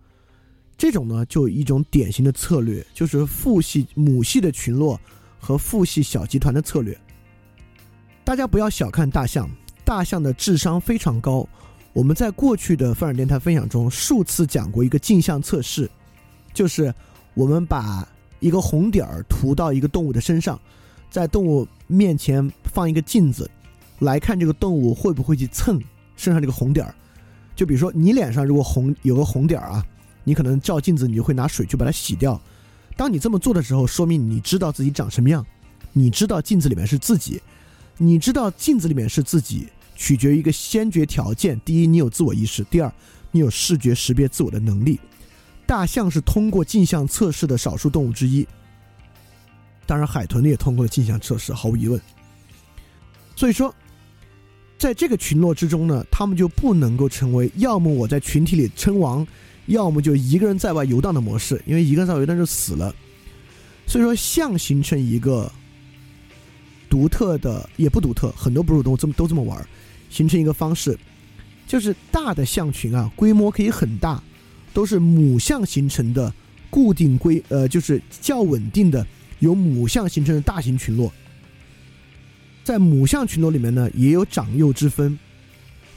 [0.78, 5.00] 这种呢就一种典型的策略，就是父系母系的群落。
[5.46, 6.98] 和父系小集团的策略，
[8.24, 9.50] 大家不要小看大象，
[9.84, 11.46] 大象的智商非常高。
[11.92, 15.92] 我们在过去的范尔电台分享中数次讲过一个镜像测试，
[16.54, 16.96] 就是
[17.34, 18.08] 我们把
[18.40, 20.58] 一个红点儿涂到一个动物的身上，
[21.12, 23.52] 在动物面前放一个镜子，
[24.04, 25.82] 来看这个动物会不会去蹭
[26.16, 26.96] 身上这个红点儿。
[27.56, 29.86] 就比如说你脸上如果红有个红点儿啊，
[30.24, 32.40] 你可能照镜子，你就会拿水去把它洗掉。
[32.96, 35.46] 当你这么做的时候，说明你知道自己长什么样，
[35.92, 37.42] 你知道镜子里面是自己，
[37.98, 42.92] 你知道镜子里面是自己，取决于一个先决条件：第一，你有自我意识；第二，
[43.32, 45.00] 你有视觉识别自我的能力。
[45.66, 48.48] 大象是通过镜像测试的少数动物之一，
[49.86, 52.00] 当然海豚也通过了镜像测试，毫无疑问。
[53.36, 53.74] 所以说，
[54.84, 59.26] 在这个群落之中呢，他们就不能够成为要么我在群体里称王。
[59.68, 62.94] 要么就一个人在外游荡的模式，因为一个人在外游荡就死了。
[63.88, 65.50] 所以说，象形成一个
[66.90, 69.66] 独特的，也不独特，很多哺乳动物这么都这么玩，
[70.10, 71.00] 形成一个方式，
[71.66, 74.22] 就是大的象群啊，规模可以很大，
[74.74, 76.34] 都是母象形成的
[76.70, 79.08] 固定规，呃，就是较稳定的
[79.40, 81.10] 由母象形成的大型群落。
[82.64, 85.18] 在母象群落里面呢，也有长幼之分，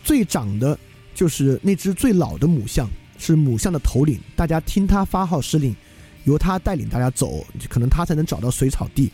[0.04, 0.78] 最长的
[1.14, 2.88] 就是那只最老的母象。
[3.18, 5.74] 是母象的头领，大家听他发号施令，
[6.24, 9.10] 由他带领大家走，可能他才能找到水草地。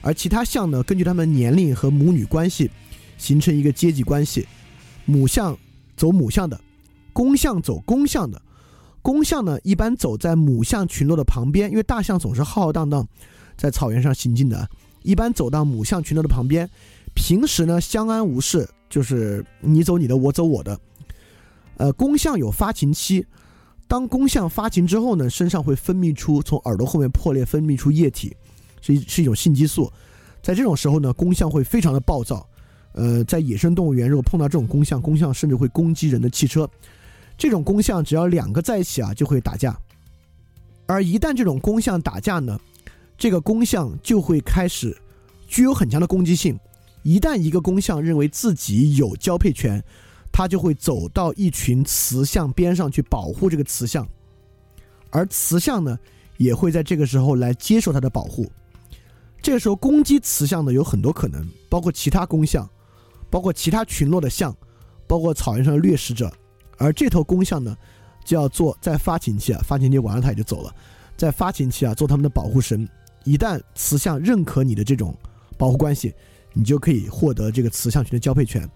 [0.00, 2.70] 而其他象呢，根据他们年龄和母女关系，
[3.18, 4.46] 形成一个阶级关系。
[5.06, 5.58] 母象
[5.96, 6.60] 走母象的，
[7.12, 8.40] 公象走公象的。
[9.02, 13.04] 公象呢，一般走在母象群落的旁边，因为大象总是浩浩荡荡
[13.56, 14.70] 在草原上行进的，
[15.02, 16.68] 一般走到母象群落的旁边。
[17.14, 20.78] 平时呢，相安无事，就是你走你的，我走我的。
[21.76, 23.26] 呃，公象有发情期，
[23.86, 28.34] 当公象发情之后呢，身上会分泌出从耳朵后面破裂分泌出液体，
[28.80, 29.92] 是是一种性激素。
[30.42, 32.46] 在这种时候呢，公象会非常的暴躁。
[32.92, 36.68] 呃，在野生动物园，如果碰到这种公象，公象甚至会攻击人的汽车。
[37.38, 39.78] 这种公象只要两个在一起啊，就会打架。
[40.86, 42.60] 而一旦这种公象打架呢，
[43.22, 45.00] 这个公象就会开始
[45.46, 46.58] 具有很强的攻击性。
[47.04, 49.80] 一旦一个公象认为自己有交配权，
[50.32, 54.04] 它就会走到一群雌象边上去保护这个雌象，
[55.10, 55.96] 而雌象呢，
[56.36, 58.50] 也会在这个时候来接受它的保护。
[59.40, 62.68] 这个时候攻击雌象的有很多可能，包括其他公象，
[63.30, 64.52] 包括其他群落的象，
[65.06, 66.28] 包括草原上的掠食者。
[66.76, 67.76] 而这头公象呢，
[68.24, 70.74] 就要做在发情期啊，发情期完了它也就走了，
[71.16, 72.88] 在发情期啊做他们的保护神。
[73.24, 75.14] 一旦雌象认可你的这种
[75.56, 76.12] 保护关系，
[76.52, 78.68] 你就可以获得这个雌象群的交配权。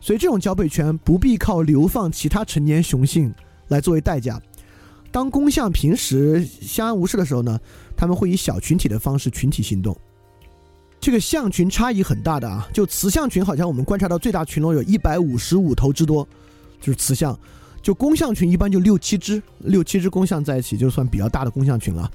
[0.00, 3.34] 所以这种交配权不必靠流放其他成年雄性
[3.68, 4.40] 来作为代价。
[5.10, 7.58] 当公象平时相安无事的时候呢，
[7.96, 9.96] 他们会以小群体的方式群体行动。
[11.00, 16.26] 这个象群差异很大的啊，就雌象群好像我们观察到最大群落有一百五十五头之多，
[16.80, 17.38] 就是雌象。
[17.80, 22.10] 就公象群一般就六七只，六七只公象在一起就算比较大的公象群了。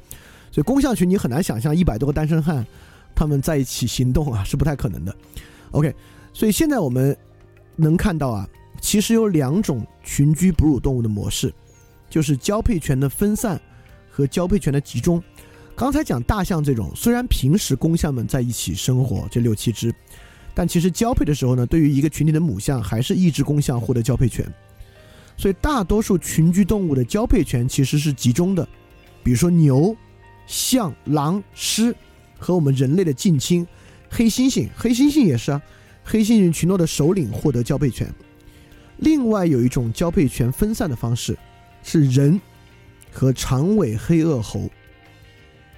[0.52, 2.66] 所以公象群你很难想象一百多个单身汉
[3.16, 5.16] 他们在一起行动啊，是不太可能的。
[5.72, 5.94] OK，
[6.34, 7.16] 所以现在我们
[7.76, 8.48] 能看到啊，
[8.82, 11.54] 其实有两种群居哺乳动物的模式。
[12.10, 13.62] 就是交配权的分散
[14.10, 15.22] 和交配权的集中。
[15.76, 19.94] 刚才讲大象这种，虽然平时公象们在一起生活，这六七只，
[20.56, 24.44] 但其实交配的时候呢，对于一个群体的母象，还是一只公象获得交配权。
[25.38, 28.68] 所以大多数群居动物的交配权其实是集中的，
[29.24, 29.96] 比如说牛、
[30.50, 31.96] 象、狼、狮
[32.38, 33.66] 和我们人类的近亲
[34.10, 35.62] 黑猩猩，黑猩猩也是啊，
[36.04, 38.14] 黑猩猩群落的首领获得交配权。
[38.98, 41.38] 另外有一种交配权分散的方式。
[41.82, 42.40] 是人
[43.10, 44.70] 和长尾黑颚猴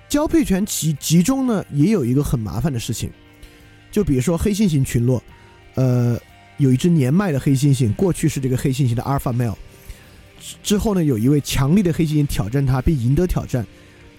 [0.10, 3.12] 交配权集集中呢，也有一个很麻烦的事情，
[3.92, 5.24] 就比如说黑猩猩群落，
[5.76, 6.20] 呃，
[6.58, 9.56] 有一只年迈的黑猩猩，过去是这个黑猩猩的阿尔法 male，
[10.64, 13.64] 之后呢，有一位强力的黑猩猩挑战它，并赢得挑战，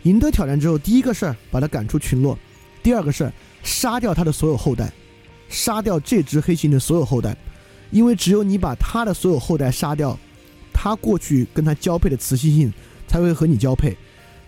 [0.02, 2.38] 赢得挑战之后，第一个事儿把他赶出群落，
[2.82, 3.32] 第二个事儿
[3.62, 4.92] 杀掉他的所有后代，
[5.48, 7.36] 杀掉这只黑猩猩的所有后代，
[7.90, 10.18] 因为只有你把他的所有后代杀掉。
[10.74, 12.72] 他过去跟他交配的雌猩猩
[13.06, 13.96] 才会和你交配，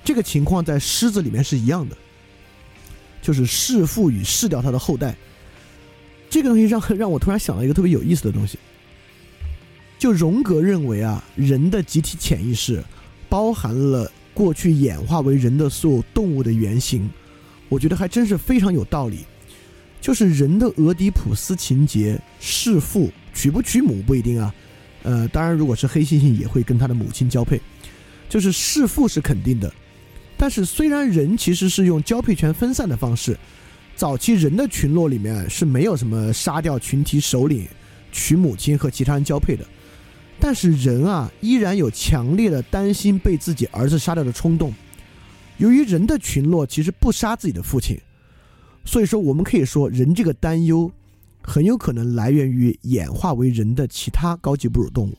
[0.02, 1.96] 这个情况在狮子里面是一样的，
[3.22, 5.14] 就是弑父与弑掉他的后代。
[6.28, 8.58] 这个东西让让我突然想到一个特别有意思的东西，
[9.96, 12.82] 就荣格认为啊，人的集体潜意识
[13.28, 17.08] 包含了过去演化为人的所有动物的原型，
[17.68, 19.20] 我觉得还真是非常有道理。
[20.00, 24.54] 就是人的俄狄浦斯情节，弑父娶不娶母不一定啊。
[25.02, 27.60] 呃，当然，如果是黑猩猩，也会跟他的母亲交配，
[28.28, 29.72] 就是弑父是肯定的。
[30.36, 33.38] 但是，虽然人其实是用交配权分散的方式，
[33.96, 37.66] 早期人的群落里面是没有什么杀掉群体首领、
[38.12, 39.64] 娶母亲和其他人交配的，
[40.40, 44.72] 但是人啊，依然有强烈的担心被自己儿子杀掉的冲动。
[45.58, 47.98] 由于人的群落其实不杀自己的父亲，
[48.84, 50.90] 所以说我们可以说，人这个担忧。
[51.46, 55.14] 很有可能来源于演化为人的其他高级哺乳动物。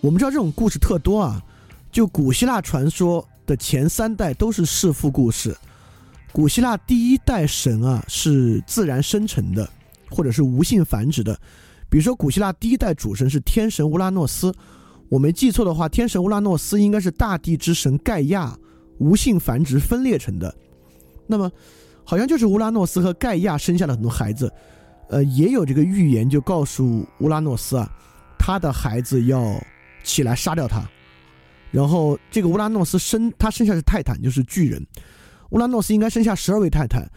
[0.00, 1.42] 我们知道这种故事特多啊，
[1.90, 5.52] 就古希腊传说的前三代都是弑父故事。
[6.30, 9.68] 古希腊第一代神啊是自然生成的，
[10.10, 11.36] 或者是无性繁殖的。
[11.88, 14.52] 比如说，古希腊第一代主神是天神乌拉诺斯。
[15.08, 18.58] 我没记错的话，天神乌拉诺斯应该是大地之神盖亚
[18.98, 20.52] 无性繁殖分裂成的。
[21.26, 21.50] 那么，
[22.02, 24.52] 好像就是乌拉诺斯和盖亚生下了很多孩子。
[25.10, 27.88] 呃，也有这个预言，就告诉乌拉诺斯啊，
[28.38, 29.54] 他的孩子要
[30.02, 30.82] 起来杀掉他。
[31.70, 34.84] 然后这个乌拉诺斯生他生下是泰坦，就是巨人。
[35.50, 37.08] 乌拉诺斯应该生下十二位泰坦，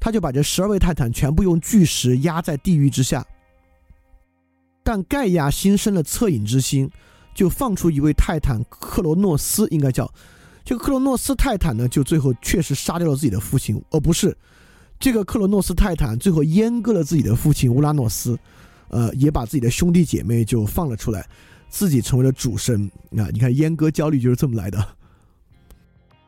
[0.00, 3.24] 他就把这十二位泰坦全部用巨石压在地狱之下。
[4.86, 6.88] 但盖亚心生了恻隐之心，
[7.34, 10.08] 就放出一位泰坦克罗诺斯，应该叫
[10.64, 14.36] 这个克罗诺斯泰坦呢，就最后确实杀掉了自己的父亲，而不是。
[15.00, 18.38] 这个克罗诺斯泰坦最后阉割了自己的父亲乌拉诺斯，
[18.86, 21.26] 呃，也把自己的兄弟姐妹就放了出来，
[21.68, 22.88] 自己成为了主神。
[23.16, 24.86] 啊，你看阉割焦虑就是这么来的。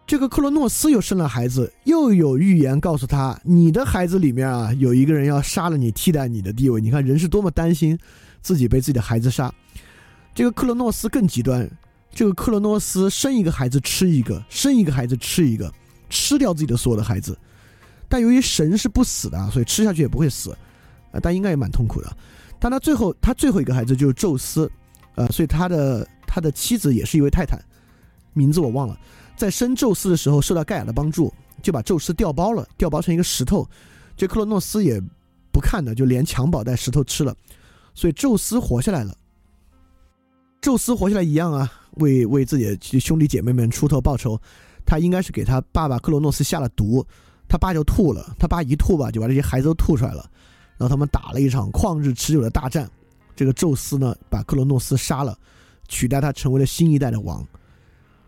[0.04, 6.80] 这个克罗诺斯又生了孩子，又有预言告诉他，你的孩子里面啊，有一个人要杀了你，替代你的地位。
[6.80, 7.96] 你看人是多么担心
[8.42, 9.52] 自己被自己的孩子杀。
[10.34, 11.68] 这个克罗诺斯更极端，
[12.12, 15.72] 这个克罗诺斯生一个孩子吃一个，生一个孩子吃一个，
[16.08, 17.36] 吃掉自己的所有的孩子。
[18.08, 20.50] 但由于神是不死的，所以吃下去也不会死，
[21.12, 22.16] 啊，但应该也蛮痛苦的。
[22.58, 24.70] 但他最后，他最后一个孩子就是宙斯，
[25.14, 27.62] 呃，所以他的他的妻子也是一位泰坦，
[28.32, 28.98] 名字我忘了。
[29.36, 31.32] 在生宙斯的时候，受到盖亚的帮助，
[31.62, 33.68] 就把宙斯调包了，调包成一个石头。
[34.16, 35.00] 这克罗诺斯也
[35.52, 37.36] 不看的，就连襁褓带石头吃了，
[37.98, 39.12] 所以宙斯活下来了。
[40.60, 44.40] 宙斯活下来一样啊，为为自己的兄弟姐妹们出头报仇，
[44.86, 47.04] 他应该是给他爸爸克罗诺斯下了毒，
[47.48, 50.30] 他爸就吐了，他爸一吐吧，就把这些孩子都吐出来了，
[50.76, 52.88] 然后他们打了一场旷日持久的大战，
[53.34, 55.36] 这个宙斯呢把克罗诺斯杀了，
[55.88, 57.44] 取代他成为了新一代的王，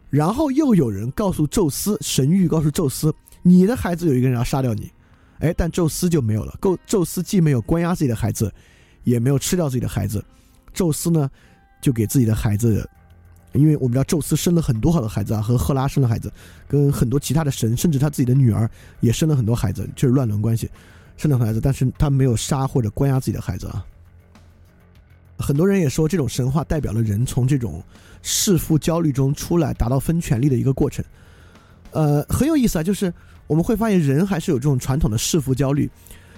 [0.09, 4.91] 然后又有人告诉宙斯，神谕告诉宙斯，你的孩子有一个人要杀掉你，
[5.39, 8.53] 哎，但宙斯就没有了，够宙斯既没有关押自己的孩子，
[9.05, 10.25] 也没有吃掉自己的孩子，
[10.73, 11.31] 宙斯呢
[11.81, 12.89] 就给自己的孩子。
[13.53, 16.33] 因为我们知道宙斯生了很多好的孩子啊，和赫拉生了孩子，
[16.69, 18.71] 跟很多其他的神，甚至他自己的女儿
[19.01, 20.71] 也生了很多孩子，就是乱伦关系，
[21.17, 23.85] 生了孩子，但是他没有杀或者关押自己的孩子啊。
[25.37, 27.83] 很多人也说这种神话代表了人从这种
[28.23, 31.05] 弑父焦虑中出来，达到分权力的一个过程。
[31.91, 33.13] 呃，很有意思啊，就是
[33.49, 35.91] 我们会发现人还是有这种传统的弑父焦虑，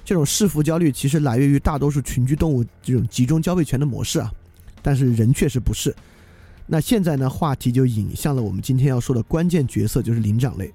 [0.04, 4.30] 这种弑父焦虑其实来源于大多数群居动物这种集中交配权的模式啊，
[4.82, 5.94] 但是人确实不是。
[6.66, 7.28] 那现在呢？
[7.28, 10.72] 话题就引向了我们今天要说的关键角色，就是灵长类。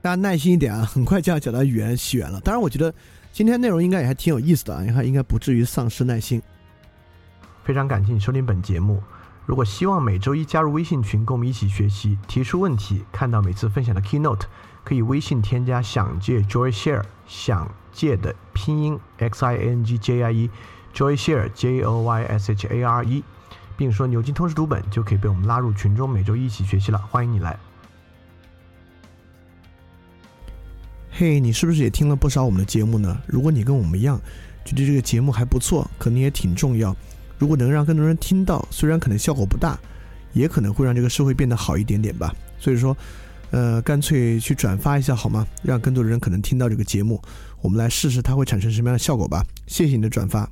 [0.00, 2.40] 大家耐心一点啊，很快就要讲到语言起源了。
[2.40, 2.92] 当然，我觉得
[3.32, 6.42] 今天内容应该也还挺有意思的啊，你看应该不至于丧失耐心。
[7.64, 9.00] 非常感谢你收听本节目。
[9.44, 14.42] 如果希望每周一加入微信群，跟我们一起学习，提出问题，看到每次分享的 keynote，
[14.84, 22.66] 可以微信添加“想借 Joy Share”，想借的拼音 x i n g j i e，Joy Share j o y s h
[22.66, 23.22] a r e。
[23.76, 26.98] 并说牛津通识读本就可以被我们拉入群中，每周一起学习了。
[26.98, 27.56] 欢迎你来。
[31.12, 33.20] 嘿，你是不是也听了不少我们的节目呢？
[33.28, 34.20] 如果你跟我们一样，
[34.64, 36.92] 觉得这个节目还不错，可能也挺重要。
[37.38, 39.78] 如果能让更多人听到，虽然可能效果不大，
[40.32, 42.34] 也可能会让这个社会变得好一点点吧。
[42.58, 42.96] 所以说，
[43.50, 45.46] 呃，干脆去转发一下好吗？
[45.62, 47.20] 让更多的人可能听到这个节目，
[47.60, 49.44] 我们来试试它会产生什么样的效果吧。
[49.66, 50.48] 谢谢你的转发。